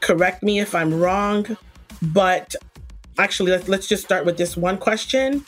[0.00, 1.56] Correct me if I'm wrong,
[2.00, 2.54] but
[3.18, 5.44] actually, let's, let's just start with this one question.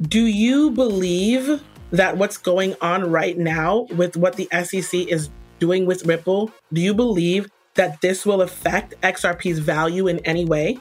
[0.00, 5.86] Do you believe that what's going on right now with what the SEC is doing
[5.86, 10.78] with Ripple, do you believe that this will affect XRP's value in any way?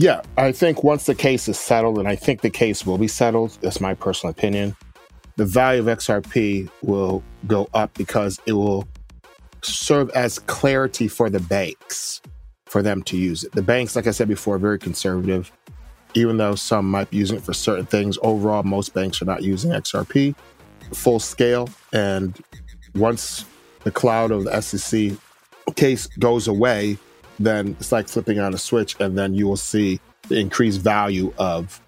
[0.00, 3.08] Yeah, I think once the case is settled, and I think the case will be
[3.08, 4.76] settled, that's my personal opinion,
[5.34, 8.86] the value of XRP will go up because it will
[9.62, 12.22] serve as clarity for the banks
[12.66, 13.50] for them to use it.
[13.50, 15.50] The banks, like I said before, are very conservative.
[16.14, 19.42] Even though some might be using it for certain things, overall, most banks are not
[19.42, 20.36] using XRP
[20.92, 21.68] full scale.
[21.92, 22.38] And
[22.94, 23.44] once
[23.82, 25.10] the cloud of the SEC
[25.74, 26.98] case goes away,
[27.38, 31.32] then it's like flipping on a switch, and then you will see the increased value
[31.38, 31.80] of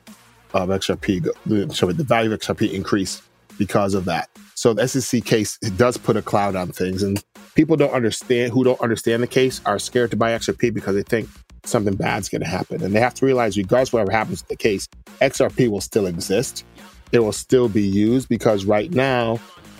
[0.54, 1.74] of XRP.
[1.74, 3.22] So the value of XRP increase
[3.58, 4.28] because of that.
[4.54, 7.22] So the SEC case does put a cloud on things, and
[7.54, 11.02] people don't understand who don't understand the case are scared to buy XRP because they
[11.02, 11.28] think
[11.64, 14.56] something bad's going to happen, and they have to realize, regardless whatever happens to the
[14.56, 14.88] case,
[15.20, 16.64] XRP will still exist.
[17.12, 19.38] It will still be used because right now,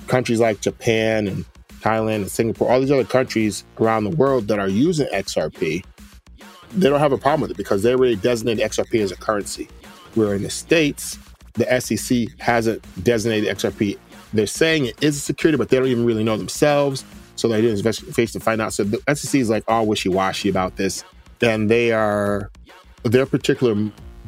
[0.09, 1.45] countries like Japan and
[1.81, 5.85] Thailand and Singapore, all these other countries around the world that are using XRP,
[6.73, 9.69] they don't have a problem with it because they already designated XRP as a currency.
[10.15, 11.19] Where in the States,
[11.55, 13.99] the SEC hasn't designated XRP.
[14.33, 17.05] They're saying it is a security, but they don't even really know themselves.
[17.37, 18.73] So they didn't investigate to find out.
[18.73, 21.05] So the SEC is like all wishy washy about this.
[21.41, 22.51] And they are,
[23.03, 23.75] their particular,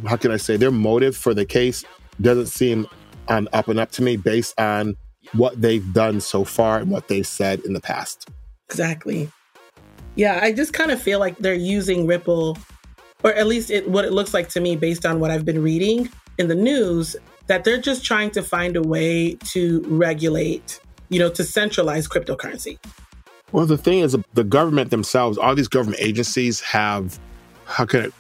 [0.07, 1.85] how can I say, their motive for the case
[2.21, 2.87] doesn't seem
[3.29, 4.97] on up and up to me based on
[5.33, 8.29] what they've done so far and what they've said in the past.
[8.69, 9.31] Exactly.
[10.15, 12.59] Yeah, I just kind of feel like they're using Ripple,
[13.23, 15.63] or at least it, what it looks like to me based on what I've been
[15.63, 17.17] reading in the news,
[17.47, 22.79] that they're just trying to find a way to regulate, you know, to centralize cryptocurrency.
[23.53, 27.19] Well, the thing is, the government themselves, all these government agencies have,
[27.65, 28.13] how can it,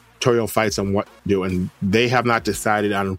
[0.48, 3.18] fights on what to do, and they have not decided on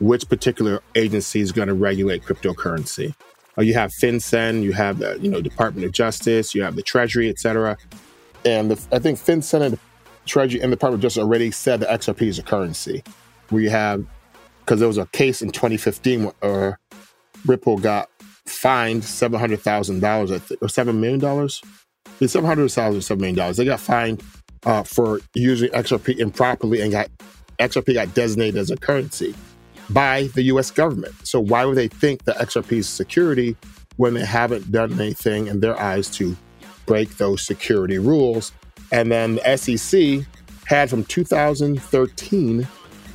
[0.00, 3.14] which particular agency is going to regulate cryptocurrency.
[3.58, 6.82] Uh, you have FinCEN, you have the you know Department of Justice, you have the
[6.82, 7.76] Treasury, etc.
[8.44, 9.78] And the, I think FinCEN and
[10.26, 13.02] Treasury and the Department of Justice already said that XRP is a currency.
[13.48, 14.04] Where you have
[14.60, 16.98] because there was a case in 2015 where uh,
[17.46, 18.10] Ripple got
[18.44, 21.62] fined seven hundred thousand dollars or seven million dollars.
[22.20, 23.56] It's Seven hundred thousand, seven million dollars.
[23.56, 24.22] They got fined
[24.64, 27.08] uh, for using XRP improperly and got
[27.58, 29.34] XRP got designated as a currency
[29.90, 31.14] by the US government.
[31.24, 33.56] So why would they think the XRP is security
[33.96, 36.36] when they haven't done anything in their eyes to
[36.86, 38.52] break those security rules?
[38.92, 40.26] And then the SEC
[40.66, 42.68] had from 2013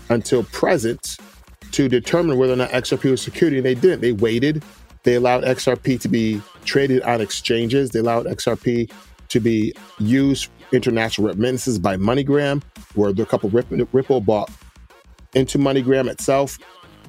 [0.09, 1.17] until present
[1.71, 4.01] to determine whether or not XRP was security, and they didn't.
[4.01, 4.63] They waited.
[5.03, 7.91] They allowed XRP to be traded on exchanges.
[7.91, 8.91] They allowed XRP
[9.29, 12.61] to be used international remittances by MoneyGram,
[12.95, 14.49] where the couple Ripple bought
[15.33, 16.57] into MoneyGram itself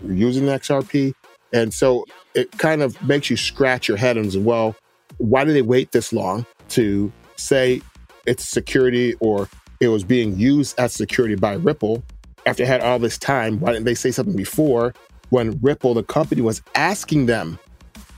[0.06, 1.14] using XRP.
[1.52, 4.74] And so it kind of makes you scratch your head and say, well,
[5.18, 7.82] why did they wait this long to say
[8.26, 9.48] it's security or
[9.80, 12.02] it was being used as security by Ripple
[12.46, 13.60] after they had all this time?
[13.60, 14.94] Why didn't they say something before
[15.30, 17.58] when Ripple, the company, was asking them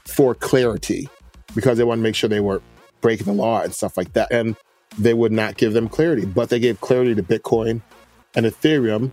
[0.06, 1.08] for clarity
[1.54, 2.60] because they want to make sure they were
[3.00, 4.32] breaking the law and stuff like that.
[4.32, 4.56] And
[4.98, 7.82] they would not give them clarity, but they gave clarity to Bitcoin
[8.34, 9.10] and Ethereum,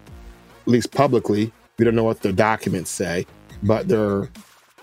[0.61, 1.51] at least publicly.
[1.77, 3.25] We don't know what the documents say,
[3.63, 4.29] but they're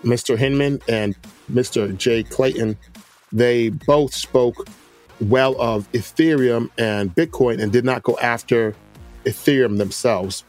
[0.03, 0.37] Mr.
[0.37, 1.17] Hinman and
[1.51, 1.97] Mr.
[1.97, 2.77] Jay Clayton,
[3.33, 4.69] they both spoke
[5.21, 8.75] well of Ethereum and Bitcoin and did not go after
[9.25, 10.45] Ethereum themselves,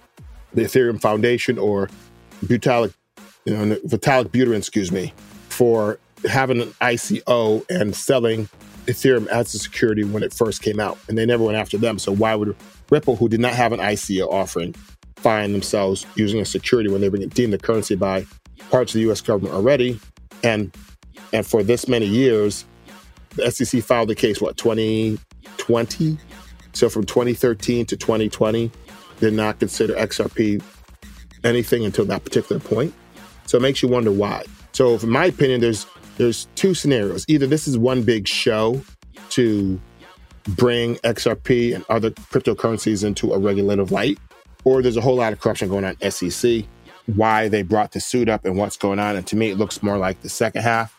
[0.54, 1.90] the Ethereum Foundation or
[2.46, 2.94] Vitalik,
[3.46, 5.14] you know, Vitalik Buterin, excuse me,
[5.50, 8.48] for having an ICO and selling
[8.86, 10.98] Ethereum as a security when it first came out.
[11.08, 12.00] And they never went after them.
[12.00, 12.56] So why would
[12.90, 14.76] Ripple, who did not have an ICO offering,
[15.22, 18.26] find themselves using a security when they were deemed the currency by
[18.70, 20.00] parts of the US government already?
[20.44, 20.76] And
[21.34, 22.66] and for this many years,
[23.36, 26.18] the SEC filed the case, what, 2020?
[26.74, 28.72] So from 2013 to 2020,
[29.20, 30.64] did not consider XRP
[31.44, 32.94] anything until that particular point.
[33.46, 34.46] So it makes you wonder why.
[34.72, 35.86] So, in my opinion, there's
[36.18, 37.26] there's two scenarios.
[37.28, 38.82] Either this is one big show
[39.32, 39.80] to
[40.50, 44.18] bring XRP and other cryptocurrencies into a regulative light,
[44.64, 46.64] or there's a whole lot of corruption going on SEC.
[47.06, 49.82] Why they brought the suit up and what's going on, and to me, it looks
[49.82, 50.96] more like the second half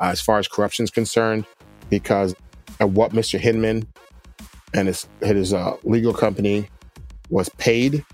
[0.00, 1.44] uh, as far as corruption is concerned,
[1.90, 2.34] because
[2.80, 3.38] of what Mr.
[3.38, 3.86] Hinman
[4.72, 6.68] and his his uh, legal company
[7.28, 8.04] was paid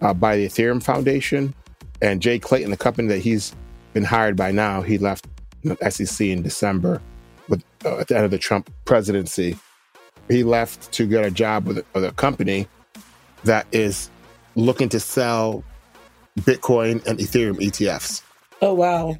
[0.00, 1.54] uh, by the Ethereum Foundation,
[2.00, 3.54] and Jay Clayton, the company that he's
[3.92, 5.26] been hired by now, he left
[5.62, 7.00] the SEC in December
[7.48, 9.56] with, uh, at the end of the Trump presidency.
[10.28, 12.68] He left to get a job with, with a company
[13.44, 14.10] that is
[14.54, 15.64] looking to sell
[16.40, 18.22] Bitcoin and Ethereum ETFs.
[18.60, 19.16] Oh wow!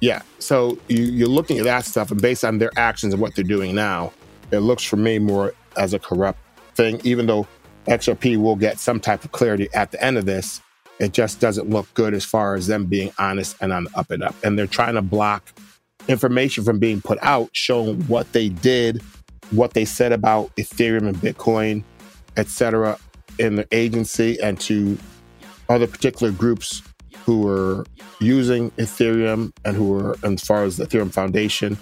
[0.00, 3.34] Yeah, so you, you're looking at that stuff, and based on their actions and what
[3.34, 4.12] they're doing now,
[4.50, 6.38] it looks for me more as a corrupt
[6.74, 7.00] thing.
[7.04, 7.46] Even though
[7.86, 10.60] XRP will get some type of clarity at the end of this,
[10.98, 14.10] it just doesn't look good as far as them being honest and on the up
[14.10, 14.34] and up.
[14.42, 15.52] And they're trying to block
[16.08, 19.02] information from being put out showing what they did,
[19.50, 21.84] what they said about Ethereum and Bitcoin,
[22.36, 22.98] etc.,
[23.38, 24.98] in the agency and to
[25.68, 26.82] other particular groups
[27.24, 27.84] who were
[28.20, 31.76] using Ethereum and who were as far as the Ethereum Foundation,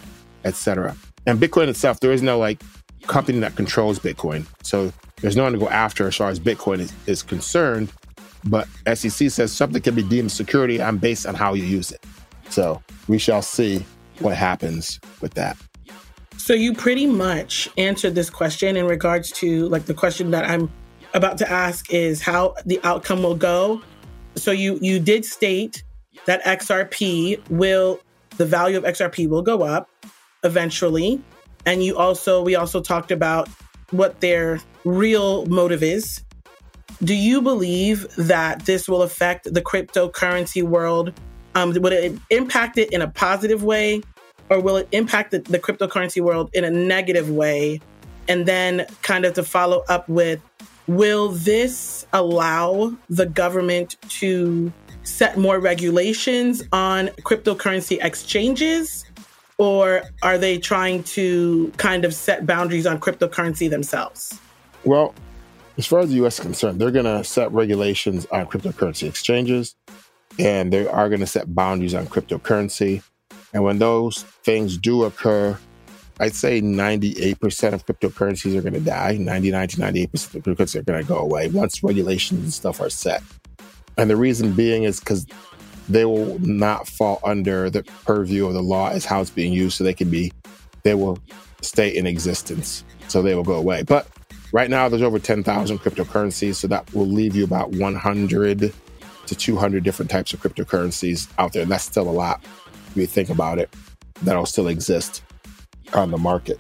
[0.45, 0.97] etc.
[1.27, 2.63] And Bitcoin itself, there is no like
[3.03, 4.47] company that controls Bitcoin.
[4.63, 7.93] So there's no one to go after as far as Bitcoin is, is concerned.
[8.45, 12.05] But SEC says something can be deemed security on based on how you use it.
[12.51, 13.85] So we shall see
[14.19, 15.57] what happens with that.
[16.37, 20.71] So you pretty much answered this question in regards to like the question that I'm
[21.15, 23.83] about to ask is how the outcome will go.
[24.37, 25.83] So you you did state
[26.27, 28.01] that XRP will
[28.37, 29.89] the value of XRP will go up
[30.43, 31.23] eventually.
[31.67, 33.49] And you also we also talked about
[33.91, 36.23] what their real motive is.
[37.03, 41.13] Do you believe that this will affect the cryptocurrency world
[41.55, 44.03] um, will it impact it in a positive way,
[44.51, 47.81] or will it impact the, the cryptocurrency world in a negative way?
[48.29, 50.41] And then, kind of to follow up with,
[50.87, 59.05] will this allow the government to set more regulations on cryptocurrency exchanges?
[59.57, 64.39] Or are they trying to kind of set boundaries on cryptocurrency themselves?
[64.85, 65.15] Well,
[65.79, 69.77] as far as the US is concerned, they're going to set regulations on cryptocurrency exchanges
[70.39, 73.03] and they are going to set boundaries on cryptocurrency.
[73.53, 75.59] And when those things do occur,
[76.21, 79.17] I'd say 98% of cryptocurrencies are going to die.
[79.17, 82.91] 99 to 98% of cryptocurrencies are going to go away once regulations and stuff are
[82.91, 83.23] set.
[83.99, 85.27] And the reason being is because
[85.89, 89.77] they will not fall under the purview of the law as how it's being used.
[89.77, 90.33] So they can be,
[90.83, 91.19] they will
[91.63, 92.85] stay in existence.
[93.09, 93.83] So they will go away.
[93.83, 94.09] But
[94.53, 96.55] right now, there's over 10,000 cryptocurrencies.
[96.55, 98.73] So that will leave you about 100
[99.27, 101.63] to 200 different types of cryptocurrencies out there.
[101.63, 102.45] And that's still a lot
[102.95, 103.75] if you think about it,
[104.23, 105.23] that'll still exist
[105.95, 106.59] on the market.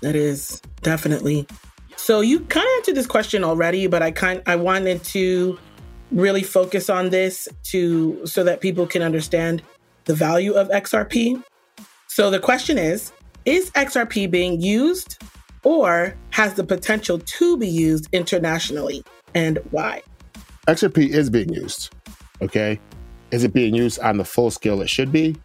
[0.00, 1.46] That is definitely.
[1.96, 5.58] So you kind of answered this question already, but I kind I wanted to
[6.12, 9.62] really focus on this to so that people can understand
[10.04, 11.42] the value of XRP.
[12.06, 13.12] So the question is,
[13.44, 15.22] is XRP being used
[15.64, 19.02] or has the potential to be used internationally
[19.34, 20.02] and why?
[20.68, 21.94] XRP is being used.
[22.40, 22.78] Okay.
[23.30, 25.36] Is it being used on the full scale it should be?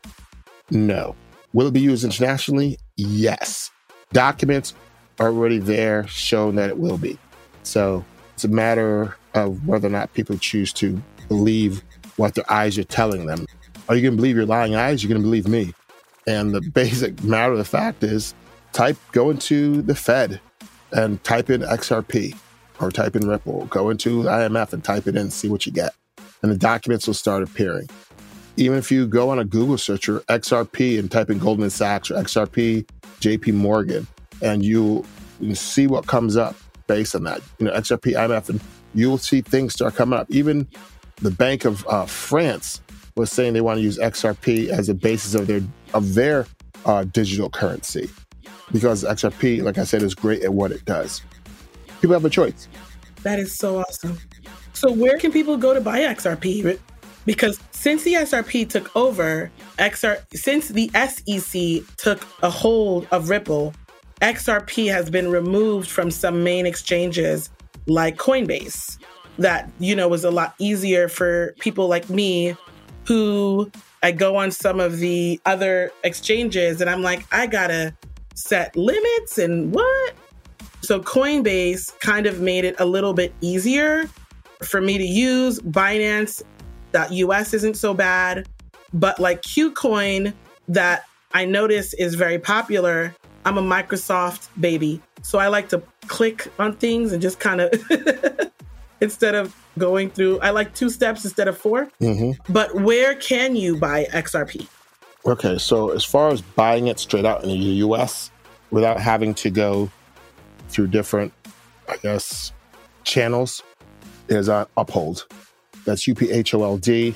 [0.69, 1.15] No.
[1.53, 2.77] Will it be used internationally?
[3.07, 3.71] Yes.
[4.13, 4.73] Documents
[5.19, 7.17] are already there showing that it will be.
[7.63, 11.83] So it's a matter of whether or not people choose to believe
[12.17, 13.45] what their eyes are telling them.
[13.89, 15.03] Are you going to believe your lying eyes?
[15.03, 15.73] You're going to believe me.
[16.27, 18.35] And the basic matter of the fact is
[18.73, 20.39] type, go into the Fed
[20.91, 22.37] and type in XRP
[22.79, 23.65] or type in Ripple.
[23.65, 25.93] Go into IMF and type it in, see what you get.
[26.43, 27.89] And the documents will start appearing.
[28.57, 32.11] Even if you go on a Google search or XRP and type in Goldman Sachs
[32.11, 32.87] or XRP,
[33.19, 34.07] JP Morgan,
[34.41, 35.05] and you,
[35.39, 36.55] you see what comes up
[36.87, 38.61] based on that, you know, XRP, IMF, and
[38.93, 40.27] you'll see things start coming up.
[40.29, 40.67] Even
[41.17, 42.81] the Bank of uh, France
[43.15, 45.61] was saying they want to use XRP as a basis of their
[45.93, 46.47] of their
[46.85, 48.09] uh, digital currency
[48.71, 51.21] because XRP, like I said, is great at what it does.
[51.99, 52.67] People have a choice.
[53.23, 54.17] That is so awesome.
[54.73, 56.79] So where can people go to buy XRP?
[57.25, 63.73] Because since the SRP took over, XR since the SEC took a hold of Ripple,
[64.21, 67.49] XRP has been removed from some main exchanges
[67.87, 68.97] like Coinbase.
[69.37, 72.55] That, you know, was a lot easier for people like me
[73.05, 73.71] who
[74.03, 77.95] I go on some of the other exchanges and I'm like, I gotta
[78.35, 80.13] set limits and what?
[80.81, 84.09] So Coinbase kind of made it a little bit easier
[84.63, 85.59] for me to use.
[86.91, 88.47] Binance.us isn't so bad,
[88.93, 90.33] but like KuCoin
[90.67, 93.15] that I notice is very popular.
[93.45, 95.01] I'm a Microsoft baby.
[95.23, 97.71] So I like to click on things and just kind of
[99.01, 102.53] instead of going through, I like two steps instead of 4 mm-hmm.
[102.53, 104.67] But where can you buy XRP?
[105.25, 108.31] Okay, so as far as buying it straight out in the US
[108.71, 109.89] without having to go
[110.69, 111.31] through different,
[111.87, 112.51] I guess,
[113.03, 113.61] channels,
[114.29, 115.27] is on Uphold.
[115.85, 117.15] That's U P H O L D.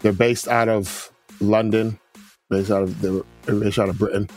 [0.00, 1.98] They're based out of London,
[2.50, 4.28] based out of the based out of Britain,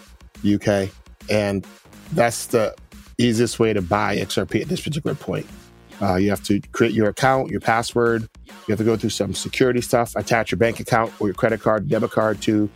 [0.46, 0.90] UK,
[1.30, 1.66] and
[2.14, 2.74] that's the
[3.18, 5.46] easiest way to buy XRP at this particular point.
[6.02, 8.28] Uh, you have to create your account, your password.
[8.46, 11.62] You have to go through some security stuff, attach your bank account or your credit
[11.62, 12.70] card, debit card to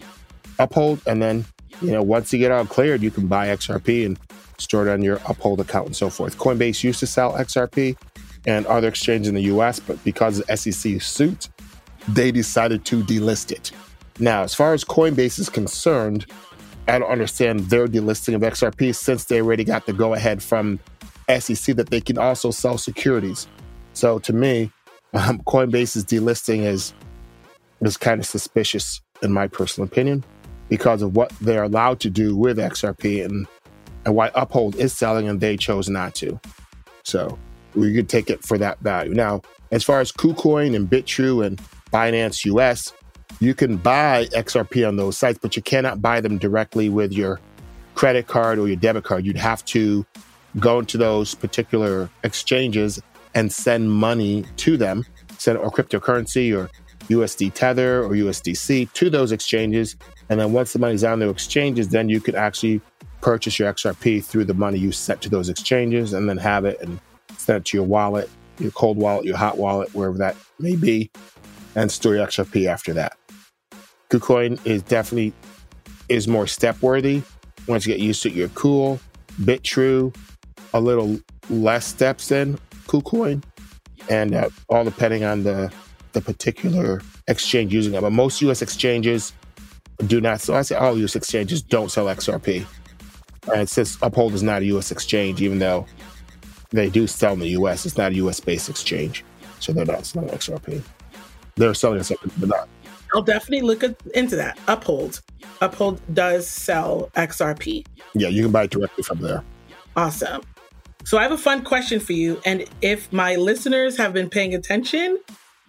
[0.58, 1.02] Uphold.
[1.06, 1.46] And then,
[1.82, 4.20] you know, once you get all cleared, you can buy XRP and
[4.58, 6.38] store it on your Uphold account and so forth.
[6.38, 7.96] Coinbase used to sell XRP
[8.46, 11.50] and other exchanges in the US, but because of the SEC suit,
[12.08, 13.72] they decided to delist it.
[14.20, 16.26] Now, as far as Coinbase is concerned,
[16.88, 20.80] I don't understand their delisting of XRP since they already got the go ahead from
[21.39, 23.48] SEC that they can also sell securities.
[23.94, 24.72] So to me,
[25.14, 26.94] um, Coinbase's delisting is
[27.82, 30.24] is kind of suspicious in my personal opinion
[30.70, 33.48] because of what they're allowed to do with XRP and
[34.06, 36.39] and why Uphold is selling and they chose not to.
[37.04, 37.38] So
[37.76, 39.14] we could take it for that value.
[39.14, 39.42] Now,
[39.72, 41.60] as far as KuCoin and Bitrue and
[41.92, 42.94] Binance US,
[43.40, 47.40] you can buy XRP on those sites, but you cannot buy them directly with your
[47.96, 49.26] credit card or your debit card.
[49.26, 50.06] You'd have to
[50.60, 53.02] go into those particular exchanges
[53.34, 55.06] and send money to them,
[55.38, 56.70] send or cryptocurrency or
[57.08, 59.96] USD Tether or USDC to those exchanges.
[60.30, 62.82] And then once the money's on those exchanges, then you could actually
[63.22, 66.82] purchase your XRP through the money you set to those exchanges and then have it
[66.82, 67.00] and
[67.58, 68.30] it to your wallet,
[68.60, 71.12] your cold wallet, your hot wallet, wherever that may be,
[71.76, 73.18] and store your XRP after that.
[74.10, 75.34] KuCoin is definitely
[76.10, 77.22] is more step worthy.
[77.68, 78.99] Once you get used to it, you're cool.
[79.41, 80.14] Bitrue
[80.74, 83.43] a little less steps than KuCoin,
[84.10, 85.72] and uh, all depending on the
[86.14, 88.02] the particular exchange using it.
[88.02, 88.62] But most U.S.
[88.62, 89.34] exchanges
[90.08, 90.41] do not.
[90.41, 91.16] So I say all U.S.
[91.16, 92.66] exchanges don't sell XRP,
[93.54, 94.91] and since Uphold is not a U.S.
[94.91, 95.86] exchange, even though
[96.72, 98.40] they do sell in the U.S., it's not a U.S.
[98.40, 99.24] based exchange,
[99.60, 100.84] so they're not selling XRP.
[101.56, 102.70] They're selling something, but not.
[103.14, 104.58] I'll definitely look into that.
[104.68, 105.22] Uphold.
[105.62, 107.86] Uphold does sell XRP.
[108.14, 109.44] Yeah, you can buy it directly from there.
[109.96, 110.42] Awesome.
[111.04, 112.40] So I have a fun question for you.
[112.46, 115.20] And if my listeners have been paying attention,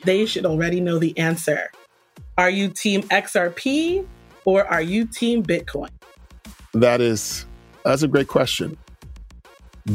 [0.05, 1.71] they should already know the answer.
[2.39, 4.07] Are you team XRP
[4.45, 5.91] or are you team Bitcoin?
[6.75, 7.47] That is
[7.85, 8.77] that's a great question.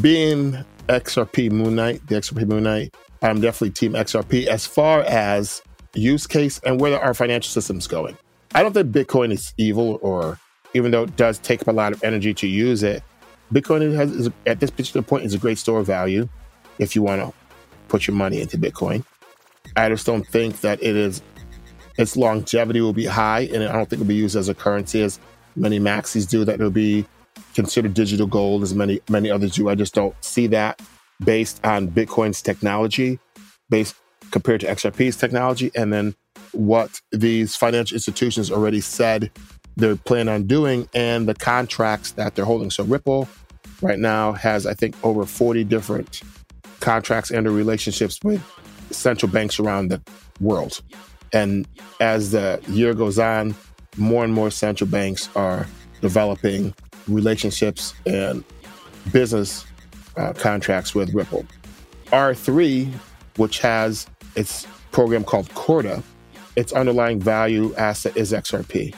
[0.00, 5.62] Being XRP Moon Knight, the XRP Moon Knight, I'm definitely team XRP as far as
[5.94, 8.16] use case and where our financial system's going.
[8.54, 10.38] I don't think Bitcoin is evil or
[10.74, 13.02] even though it does take up a lot of energy to use it,
[13.52, 16.28] Bitcoin has, is, at this particular point is a great store of value
[16.78, 17.32] if you want to
[17.88, 19.04] put your money into Bitcoin.
[19.76, 21.22] I just don't think that it is
[21.98, 25.02] its longevity will be high, and I don't think it'll be used as a currency
[25.02, 25.18] as
[25.56, 26.44] many maxis do.
[26.44, 27.06] That it'll be
[27.54, 29.68] considered digital gold as many many others do.
[29.68, 30.80] I just don't see that
[31.24, 33.18] based on Bitcoin's technology,
[33.70, 33.96] based
[34.30, 36.14] compared to XRP's technology, and then
[36.52, 39.30] what these financial institutions already said
[39.76, 42.70] they're planning on doing and the contracts that they're holding.
[42.70, 43.28] So Ripple
[43.80, 46.22] right now has, I think, over 40 different
[46.80, 48.42] contracts and relationships with
[48.90, 50.02] central banks around the
[50.40, 50.80] world.
[51.32, 51.66] And
[52.00, 53.54] as the year goes on,
[53.96, 55.66] more and more central banks are
[56.00, 56.74] developing
[57.08, 58.44] relationships and
[59.12, 59.64] business
[60.16, 61.46] uh, contracts with Ripple.
[62.06, 62.92] R3,
[63.36, 66.02] which has its program called Corda,
[66.56, 68.94] its underlying value asset is XRP.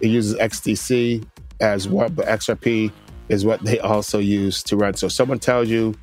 [0.00, 1.26] It uses XDC
[1.60, 2.92] as what, but XRP
[3.28, 4.94] is what they also use to run.
[4.94, 5.94] So someone tells you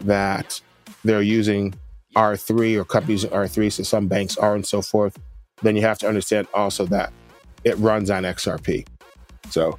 [0.00, 0.60] that
[1.04, 1.74] they're using
[2.14, 5.18] R3 or companies using R3, so some banks are and so forth,
[5.62, 7.12] then you have to understand also that
[7.64, 8.86] it runs on XRP.
[9.50, 9.78] So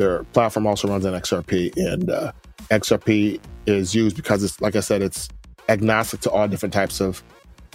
[0.00, 2.32] their platform also runs on XRP, and uh,
[2.70, 5.28] XRP is used because it's, like I said, it's
[5.68, 7.22] agnostic to all different types of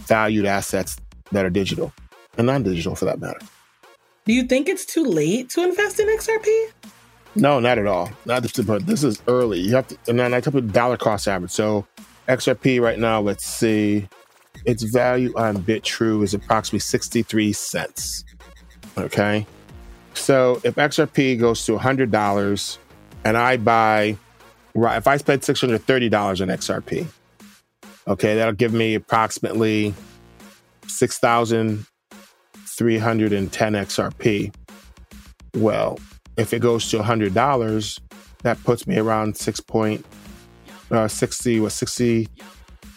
[0.02, 0.98] valued assets
[1.32, 1.94] that are digital
[2.38, 3.40] and non digital for that matter.
[4.26, 6.72] Do you think it's too late to invest in XRP?
[7.36, 8.10] No, not at all.
[8.26, 9.60] Not this, but this is early.
[9.60, 11.52] You have to, and then I talk about dollar cost average.
[11.52, 11.86] So
[12.28, 14.08] XRP right now, let's see,
[14.66, 18.24] its value on Bitrue is approximately 63 cents.
[18.98, 19.46] Okay.
[20.26, 22.78] So if XRP goes to $100
[23.26, 24.18] and I buy,
[24.74, 27.06] if I spend $630 on XRP,
[28.08, 29.94] okay, that'll give me approximately
[30.88, 34.56] 6,310 XRP.
[35.58, 36.00] Well,
[36.38, 38.00] if it goes to $100,
[38.42, 40.04] that puts me around 6 point,
[40.90, 42.28] uh, 60, what, 60,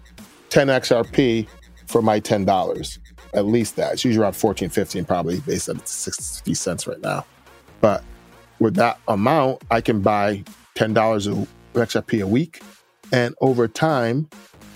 [0.50, 1.46] 10 XRP
[1.86, 2.98] for my $10
[3.34, 3.92] at least that.
[3.92, 7.24] It's usually around 14, 15, probably based on 60 cents right now.
[7.80, 8.02] But
[8.58, 10.44] with that amount, I can buy
[10.76, 12.62] $10 of XRP a week.
[13.12, 14.28] And over time,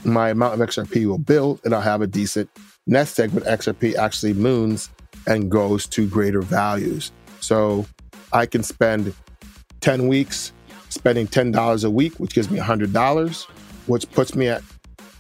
[0.05, 2.51] my amount of XRP will build and I'll have a decent
[2.87, 4.91] nest egg when XRP actually moons
[5.27, 7.13] and goes to greater values.
[7.41, 7.87] So
[8.33, 9.15] I can spend
[9.81, 10.53] 10 weeks
[10.89, 13.45] spending $10 a week, which gives me $100,
[13.87, 14.63] which puts me at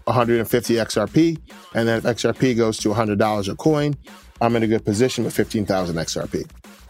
[0.04, 1.38] 150 XRP.
[1.74, 3.94] And then if XRP goes to $100 a coin,
[4.40, 6.46] I'm in a good position with 15,000 XRP,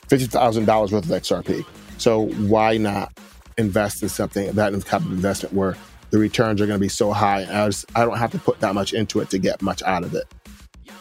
[0.09, 1.65] $50,000 worth of XRP.
[1.99, 3.13] So why not
[3.57, 5.77] invest in something, that type of investment where
[6.11, 7.43] the returns are going to be so high?
[7.45, 10.15] As I don't have to put that much into it to get much out of
[10.15, 10.25] it.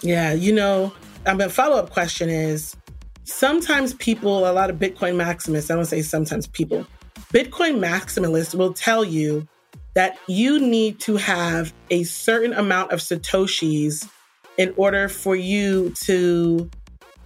[0.01, 0.93] Yeah, you know, um,
[1.25, 2.75] I mean, follow up question is
[3.23, 6.85] sometimes people, a lot of Bitcoin maximalists, I don't say sometimes people,
[7.31, 9.47] Bitcoin maximalists will tell you
[9.93, 14.09] that you need to have a certain amount of Satoshis
[14.57, 16.69] in order for you to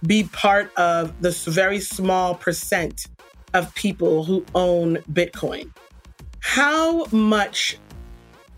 [0.06, 3.06] be part of this very small percent
[3.54, 5.70] of people who own Bitcoin.
[6.40, 7.78] How much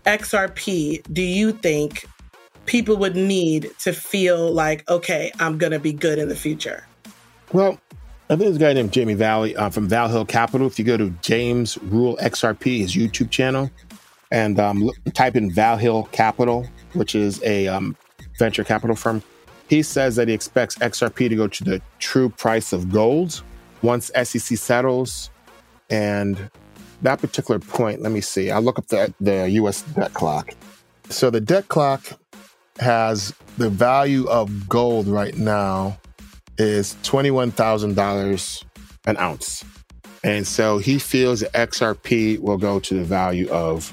[0.05, 2.05] XRP do you think
[2.65, 6.85] people would need to feel like, okay, I'm going to be good in the future?
[7.53, 7.79] Well,
[8.29, 10.67] I think there's a guy named Jamie Vallee uh, from Valhil Capital.
[10.67, 13.69] If you go to James Rule XRP, his YouTube channel,
[14.31, 17.95] and um, type in Valhil Capital, which is a um,
[18.39, 19.21] venture capital firm.
[19.67, 23.43] He says that he expects XRP to go to the true price of gold
[23.81, 25.29] once SEC settles.
[25.89, 26.49] And
[27.01, 28.51] that particular point, let me see.
[28.51, 30.53] I look up the, the US debt clock.
[31.09, 32.03] So the debt clock
[32.79, 35.97] has the value of gold right now
[36.57, 38.63] is $21,000
[39.05, 39.65] an ounce.
[40.23, 43.91] And so he feels that XRP will go to the value of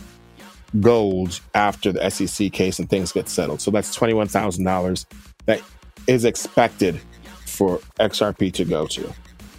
[0.80, 3.60] gold after the SEC case and things get settled.
[3.60, 5.06] So that's $21,000
[5.46, 5.62] that
[6.06, 7.00] is expected
[7.46, 9.12] for XRP to go to.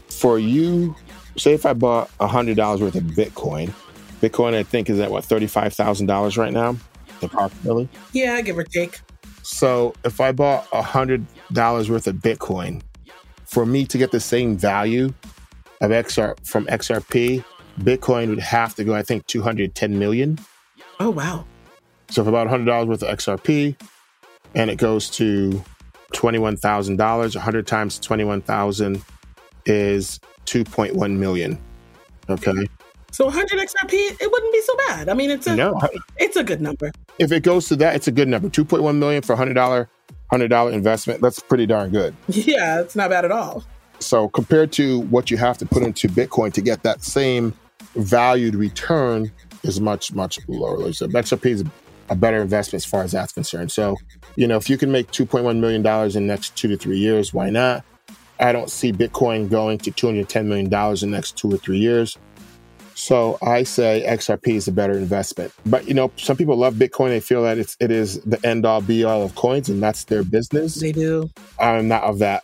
[0.09, 0.95] For you,
[1.37, 3.73] say if I bought $100 worth of Bitcoin,
[4.21, 6.75] Bitcoin I think is at what, $35,000 right now,
[7.21, 7.89] approximately?
[8.13, 8.99] Yeah, give or take.
[9.43, 12.81] So if I bought $100 worth of Bitcoin,
[13.45, 15.13] for me to get the same value
[15.81, 17.43] of XR from XRP,
[17.79, 20.37] Bitcoin would have to go, I think, 210 million
[20.99, 21.45] Oh, wow.
[22.09, 23.75] So for about $100 worth of XRP,
[24.55, 25.63] and it goes to
[26.13, 26.97] $21,000,
[27.35, 29.03] 100 times 21,000
[29.65, 31.59] is 2.1 million.
[32.29, 32.67] Okay.
[33.11, 35.09] So 100 XRP, it wouldn't be so bad.
[35.09, 35.79] I mean, it's a no.
[36.17, 36.91] it's a good number.
[37.17, 38.49] If it goes to that, it's a good number.
[38.49, 39.87] 2.1 million for $100
[40.31, 42.15] $100 investment, that's pretty darn good.
[42.27, 43.63] Yeah, it's not bad at all.
[43.99, 47.53] So compared to what you have to put into Bitcoin to get that same
[47.95, 49.31] valued return
[49.63, 50.91] is much, much lower.
[50.93, 51.63] So XRP is
[52.09, 53.71] a better investment as far as that's concerned.
[53.71, 53.97] So,
[54.35, 57.33] you know, if you can make $2.1 million in the next two to three years,
[57.33, 57.83] why not?
[58.39, 62.17] I don't see Bitcoin going to $210 million in the next two or three years.
[62.99, 65.53] So I say XRP is a better investment.
[65.65, 67.09] But you know, some people love Bitcoin.
[67.09, 70.03] They feel that it's it is the end all be all of coins, and that's
[70.03, 70.75] their business.
[70.75, 71.29] They do.
[71.59, 72.43] I'm not of that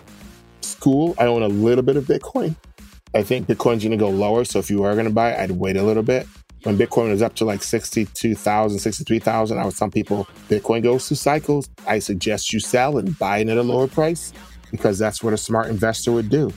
[0.62, 1.14] school.
[1.20, 2.56] I own a little bit of Bitcoin.
[3.14, 4.46] I think Bitcoin's going to go lower.
[4.46, 6.26] So if you are going to buy I'd wait a little bit.
[6.66, 11.18] When Bitcoin was up to like 62,000, 63,000, I would tell people, Bitcoin goes through
[11.18, 11.70] cycles.
[11.88, 14.34] I suggest you sell and buy it at a lower price
[14.72, 16.52] because that's what a smart investor would do.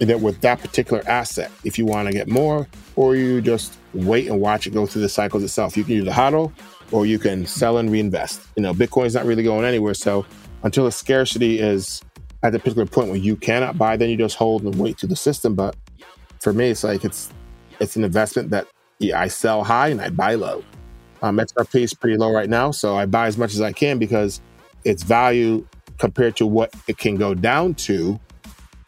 [0.00, 2.66] And that with that particular asset, if you want to get more,
[2.96, 5.76] or you just wait and watch it go through the cycles itself.
[5.76, 6.52] You can use a hodl
[6.90, 8.42] or you can sell and reinvest.
[8.56, 9.94] You know, Bitcoin's not really going anywhere.
[9.94, 10.26] So
[10.64, 12.02] until the scarcity is
[12.42, 15.06] at the particular point where you cannot buy, then you just hold and wait to
[15.06, 15.54] the system.
[15.54, 15.76] But
[16.40, 17.30] for me, it's like it's
[17.78, 18.66] it's an investment that
[18.98, 20.64] yeah, I sell high and I buy low.
[21.22, 23.98] Um, XRP is pretty low right now, so I buy as much as I can
[23.98, 24.40] because
[24.84, 25.66] its value
[25.98, 28.20] compared to what it can go down to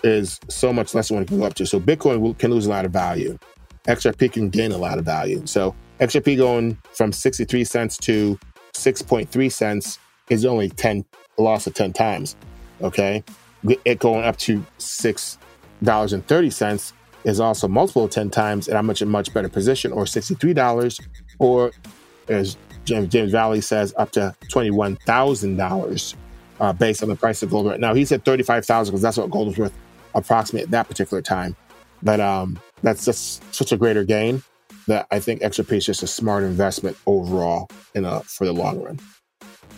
[0.05, 1.67] is so much less than what it can go up to.
[1.67, 3.39] So Bitcoin can lose a lot of value.
[3.87, 5.43] XRP can gain a lot of value.
[5.47, 8.39] So XRP going from 63 cents to
[8.75, 9.99] 6.3 cents
[10.29, 11.05] is only 10,
[11.39, 12.37] a loss of 10 times.
[12.83, 13.25] Okay.
[13.85, 16.93] It going up to $6.30
[17.25, 21.01] is also multiple of 10 times, and I'm much a much better position, or $63,
[21.39, 21.73] or
[22.29, 26.15] as James, James Vallee says, up to $21,000
[26.61, 27.95] uh, based on the price of gold right now.
[27.95, 29.75] He said 35,000 because that's what gold was worth
[30.15, 31.57] approximately at that particular time.
[32.03, 34.43] But um, that's just such a greater gain
[34.87, 38.83] that I think XRP is just a smart investment overall in a, for the long
[38.83, 38.99] run.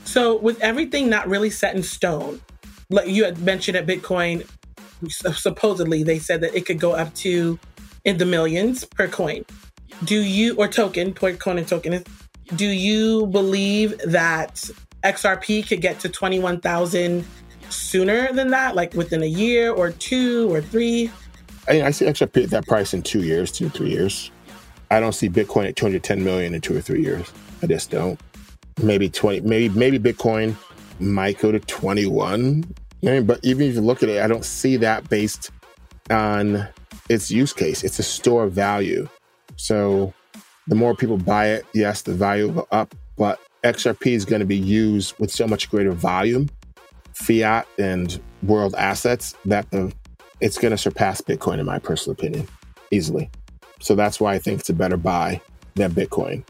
[0.05, 2.41] So, with everything not really set in stone,
[2.91, 4.49] like you had mentioned at Bitcoin,
[5.09, 7.59] supposedly they said that it could go up to
[8.05, 9.45] in the millions per coin.
[10.05, 12.05] Do you, or token, per coin and token,
[12.57, 14.69] do you believe that
[15.05, 17.25] XRP could get to 21,000
[17.69, 21.11] sooner than that, like within a year or two or three?
[21.69, 24.31] I, I see XRP at that price in two years, two, three years.
[24.91, 27.31] I don't see Bitcoin at 210 million in two or three years.
[27.63, 28.19] I just don't.
[28.83, 30.57] Maybe 20, maybe, maybe Bitcoin
[30.99, 32.65] might go to 21.
[33.03, 35.51] I mean, but even if you look at it, I don't see that based
[36.11, 36.69] on
[37.09, 37.83] its use case.
[37.83, 39.09] It's a store of value.
[39.57, 40.13] So
[40.67, 44.41] the more people buy it, yes, the value will go up, but XRP is going
[44.41, 46.49] to be used with so much greater volume,
[47.13, 49.93] fiat and world assets that the
[50.41, 52.49] it's going to surpass Bitcoin, in my personal opinion,
[52.91, 53.31] easily.
[53.81, 55.41] So that's why I think it's a better buy
[55.75, 56.45] than Bitcoin.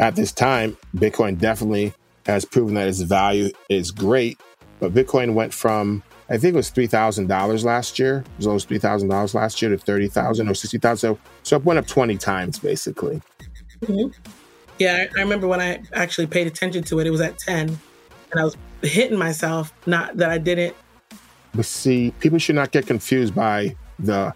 [0.00, 1.94] At this time, Bitcoin definitely
[2.26, 4.40] has proven that its value is great,
[4.80, 8.18] but Bitcoin went from I think it was three thousand dollars last year.
[8.18, 11.14] It was almost three thousand dollars last year to thirty thousand or sixty thousand.
[11.14, 13.20] So, so it went up twenty times basically.
[13.82, 14.08] Mm-hmm.
[14.78, 17.06] Yeah, I remember when I actually paid attention to it.
[17.06, 17.78] It was at ten,
[18.30, 19.72] and I was hitting myself.
[19.86, 20.74] Not that I didn't
[21.56, 24.34] but see, people should not get confused by the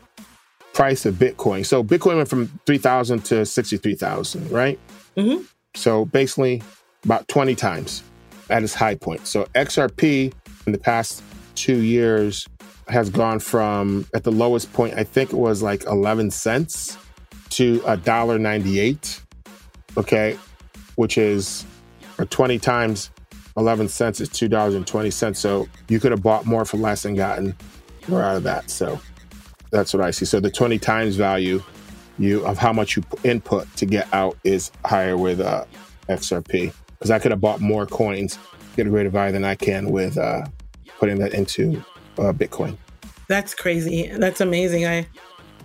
[0.72, 1.64] price of Bitcoin.
[1.66, 4.78] So Bitcoin went from 3,000 to 63,000, right?
[5.16, 5.44] Mm-hmm.
[5.74, 6.62] So basically
[7.04, 8.02] about 20 times
[8.50, 9.26] at its high point.
[9.26, 10.32] So XRP
[10.66, 11.22] in the past
[11.54, 12.46] two years
[12.88, 16.98] has gone from at the lowest point, I think it was like 11 cents
[17.50, 19.22] to a dollar 98.
[19.96, 20.38] Okay.
[20.96, 21.64] Which is
[22.18, 23.10] 20 times
[23.56, 25.36] 11 cents is $2.20.
[25.36, 27.54] So you could have bought more for less and gotten
[28.08, 28.70] more out of that.
[28.70, 29.00] So
[29.70, 30.24] that's what I see.
[30.24, 31.62] So the 20 times value
[32.18, 35.64] you of how much you input to get out is higher with uh,
[36.08, 38.38] XRP because I could have bought more coins,
[38.76, 40.44] get a greater value than I can with uh,
[40.98, 41.82] putting that into
[42.18, 42.76] uh, Bitcoin.
[43.26, 44.08] That's crazy.
[44.08, 44.86] That's amazing.
[44.86, 45.06] I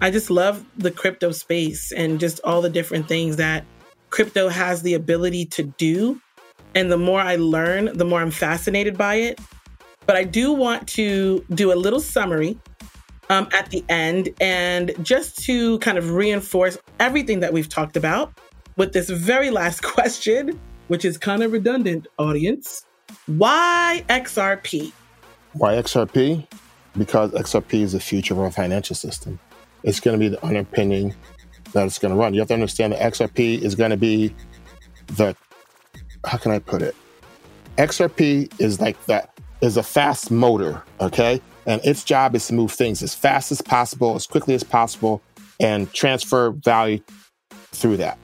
[0.01, 3.65] I just love the crypto space and just all the different things that
[4.09, 6.21] crypto has the ability to do
[6.73, 9.39] and the more I learn, the more I'm fascinated by it.
[10.05, 12.57] But I do want to do a little summary
[13.29, 18.38] um, at the end and just to kind of reinforce everything that we've talked about
[18.77, 22.86] with this very last question, which is kind of redundant, audience.
[23.27, 24.91] Why XRP?
[25.53, 26.47] Why XRP?
[26.97, 29.39] Because XRP is the future of our financial system.
[29.83, 31.13] It's going to be the underpinning
[31.73, 32.33] that it's going to run.
[32.33, 34.33] You have to understand that XRP is going to be
[35.07, 35.36] the
[36.25, 36.95] how can I put it?
[37.77, 41.41] XRP is like that is a fast motor, okay?
[41.65, 45.21] And its job is to move things as fast as possible, as quickly as possible,
[45.59, 46.99] and transfer value
[47.71, 48.17] through that.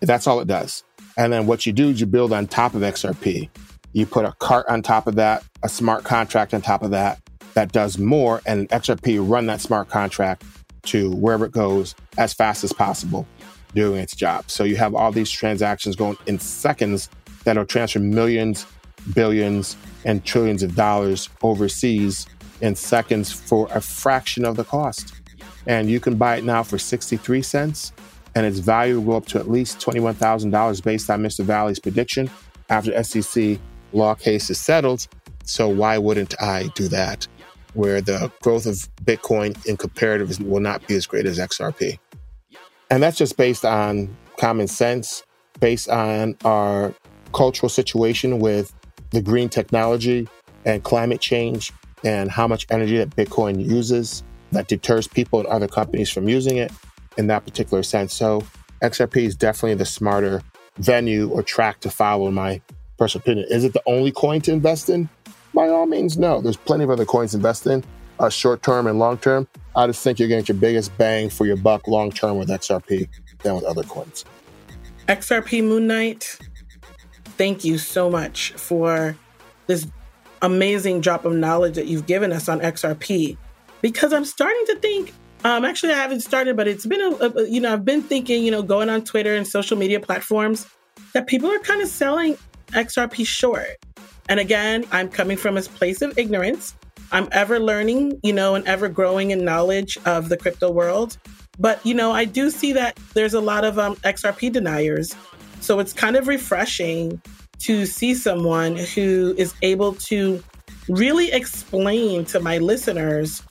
[0.00, 0.84] That's all it does.
[1.18, 3.50] And then what you do is you build on top of XRP.
[3.92, 7.20] You put a cart on top of that, a smart contract on top of that
[7.54, 10.44] that does more, and XRP run that smart contract
[10.84, 13.26] to wherever it goes as fast as possible
[13.74, 14.48] doing its job.
[14.48, 17.10] So you have all these transactions going in seconds
[17.42, 18.64] that'll transfer millions,
[19.12, 22.26] billions, and trillions of dollars overseas
[22.60, 25.14] in seconds for a fraction of the cost.
[25.66, 27.92] And you can buy it now for 63 cents,
[28.38, 31.44] and its value will go up to at least $21,000 based on Mr.
[31.44, 32.30] Vallee's prediction
[32.68, 33.58] after SEC
[33.92, 35.08] law case is settled.
[35.42, 37.26] So why wouldn't I do that?
[37.74, 41.98] Where the growth of Bitcoin in comparative will not be as great as XRP.
[42.90, 45.24] And that's just based on common sense,
[45.58, 46.94] based on our
[47.34, 48.72] cultural situation with
[49.10, 50.28] the green technology
[50.64, 51.72] and climate change
[52.04, 54.22] and how much energy that Bitcoin uses
[54.52, 56.70] that deters people and other companies from using it
[57.18, 58.14] in that particular sense.
[58.14, 58.42] So
[58.82, 60.42] XRP is definitely the smarter
[60.78, 62.62] venue or track to follow, in my
[62.96, 63.46] personal opinion.
[63.50, 65.08] Is it the only coin to invest in?
[65.52, 66.40] By all means, no.
[66.40, 67.84] There's plenty of other coins to invest in,
[68.20, 69.48] uh, short term and long term.
[69.74, 72.38] I just think you're going to get your biggest bang for your buck long term
[72.38, 73.08] with XRP
[73.42, 74.24] than with other coins.
[75.08, 76.38] XRP Moon Knight,
[77.36, 79.16] thank you so much for
[79.66, 79.86] this
[80.42, 83.36] amazing drop of knowledge that you've given us on XRP.
[83.80, 85.12] Because I'm starting to think,
[85.44, 88.44] um, actually, I haven't started, but it's been a, a, you know, I've been thinking,
[88.44, 90.66] you know, going on Twitter and social media platforms
[91.12, 92.36] that people are kind of selling
[92.68, 93.76] XRP short.
[94.28, 96.74] And again, I'm coming from a place of ignorance.
[97.12, 101.16] I'm ever learning, you know, and ever growing in knowledge of the crypto world.
[101.58, 105.14] But, you know, I do see that there's a lot of um, XRP deniers.
[105.60, 107.20] So it's kind of refreshing
[107.60, 110.42] to see someone who is able to
[110.88, 113.42] really explain to my listeners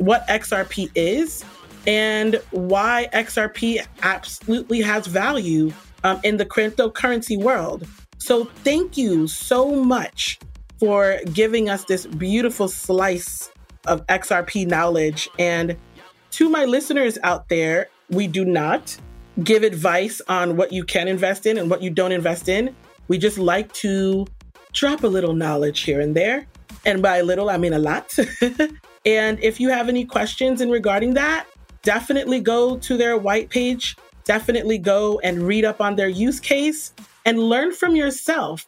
[0.00, 1.44] what XRP is
[1.86, 5.72] and why XRP absolutely has value
[6.04, 7.86] um, in the cryptocurrency world.
[8.18, 10.38] So, thank you so much
[10.78, 13.50] for giving us this beautiful slice
[13.86, 15.28] of XRP knowledge.
[15.38, 15.76] And
[16.32, 18.96] to my listeners out there, we do not
[19.42, 22.74] give advice on what you can invest in and what you don't invest in.
[23.08, 24.26] We just like to
[24.72, 26.46] drop a little knowledge here and there.
[26.86, 28.14] And by little, I mean a lot.
[29.04, 31.46] and if you have any questions in regarding that,
[31.82, 33.96] definitely go to their white page.
[34.24, 36.92] Definitely go and read up on their use case
[37.24, 38.66] and learn from yourself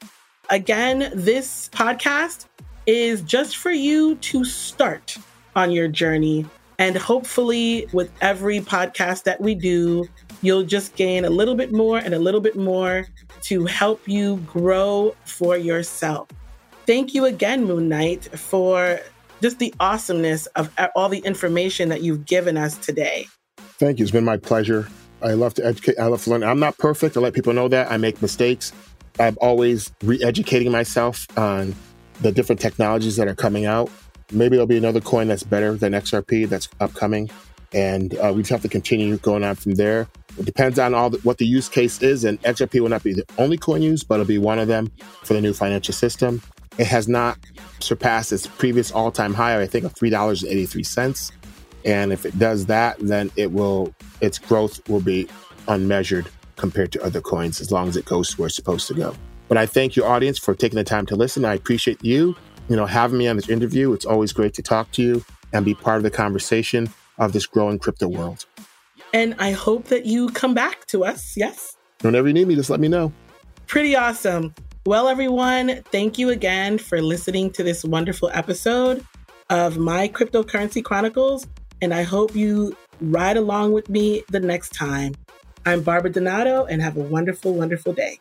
[0.50, 2.46] Again, this podcast
[2.86, 5.16] is just for you to start
[5.56, 6.44] on your journey.
[6.78, 10.06] And hopefully, with every podcast that we do,
[10.42, 13.06] you'll just gain a little bit more and a little bit more
[13.42, 16.28] to help you grow for yourself.
[16.86, 19.00] Thank you again, Moon Knight, for
[19.42, 23.26] just the awesomeness of all the information that you've given us today.
[23.58, 24.04] Thank you.
[24.04, 24.88] It's been my pleasure.
[25.20, 25.98] I love to educate.
[25.98, 26.42] I love to learn.
[26.44, 27.16] I'm not perfect.
[27.16, 28.72] I let people know that I make mistakes.
[29.20, 31.74] I'm always re-educating myself on
[32.20, 33.90] the different technologies that are coming out.
[34.30, 37.30] Maybe there'll be another coin that's better than XRP that's upcoming,
[37.72, 40.08] and uh, we just have to continue going on from there.
[40.38, 43.12] It depends on all the, what the use case is, and XRP will not be
[43.12, 44.90] the only coin used, but it'll be one of them
[45.24, 46.40] for the new financial system.
[46.78, 47.38] It has not
[47.80, 51.32] surpassed its previous all-time high, I think, of three dollars and eighty-three cents.
[51.84, 55.28] And if it does that, then it will its growth will be
[55.68, 59.14] unmeasured compared to other coins as long as it goes where it's supposed to go.
[59.48, 61.44] But I thank your audience for taking the time to listen.
[61.44, 62.36] I appreciate you,
[62.68, 63.92] you know, having me on this interview.
[63.92, 67.46] It's always great to talk to you and be part of the conversation of this
[67.46, 68.46] growing crypto world.
[69.12, 71.36] And I hope that you come back to us.
[71.36, 71.76] Yes.
[72.00, 73.12] Whenever you need me, just let me know.
[73.66, 74.54] Pretty awesome.
[74.84, 79.06] Well, everyone, thank you again for listening to this wonderful episode
[79.48, 81.46] of my Cryptocurrency Chronicles.
[81.80, 85.14] And I hope you ride along with me the next time.
[85.64, 88.18] I'm Barbara Donato, and have a wonderful, wonderful day.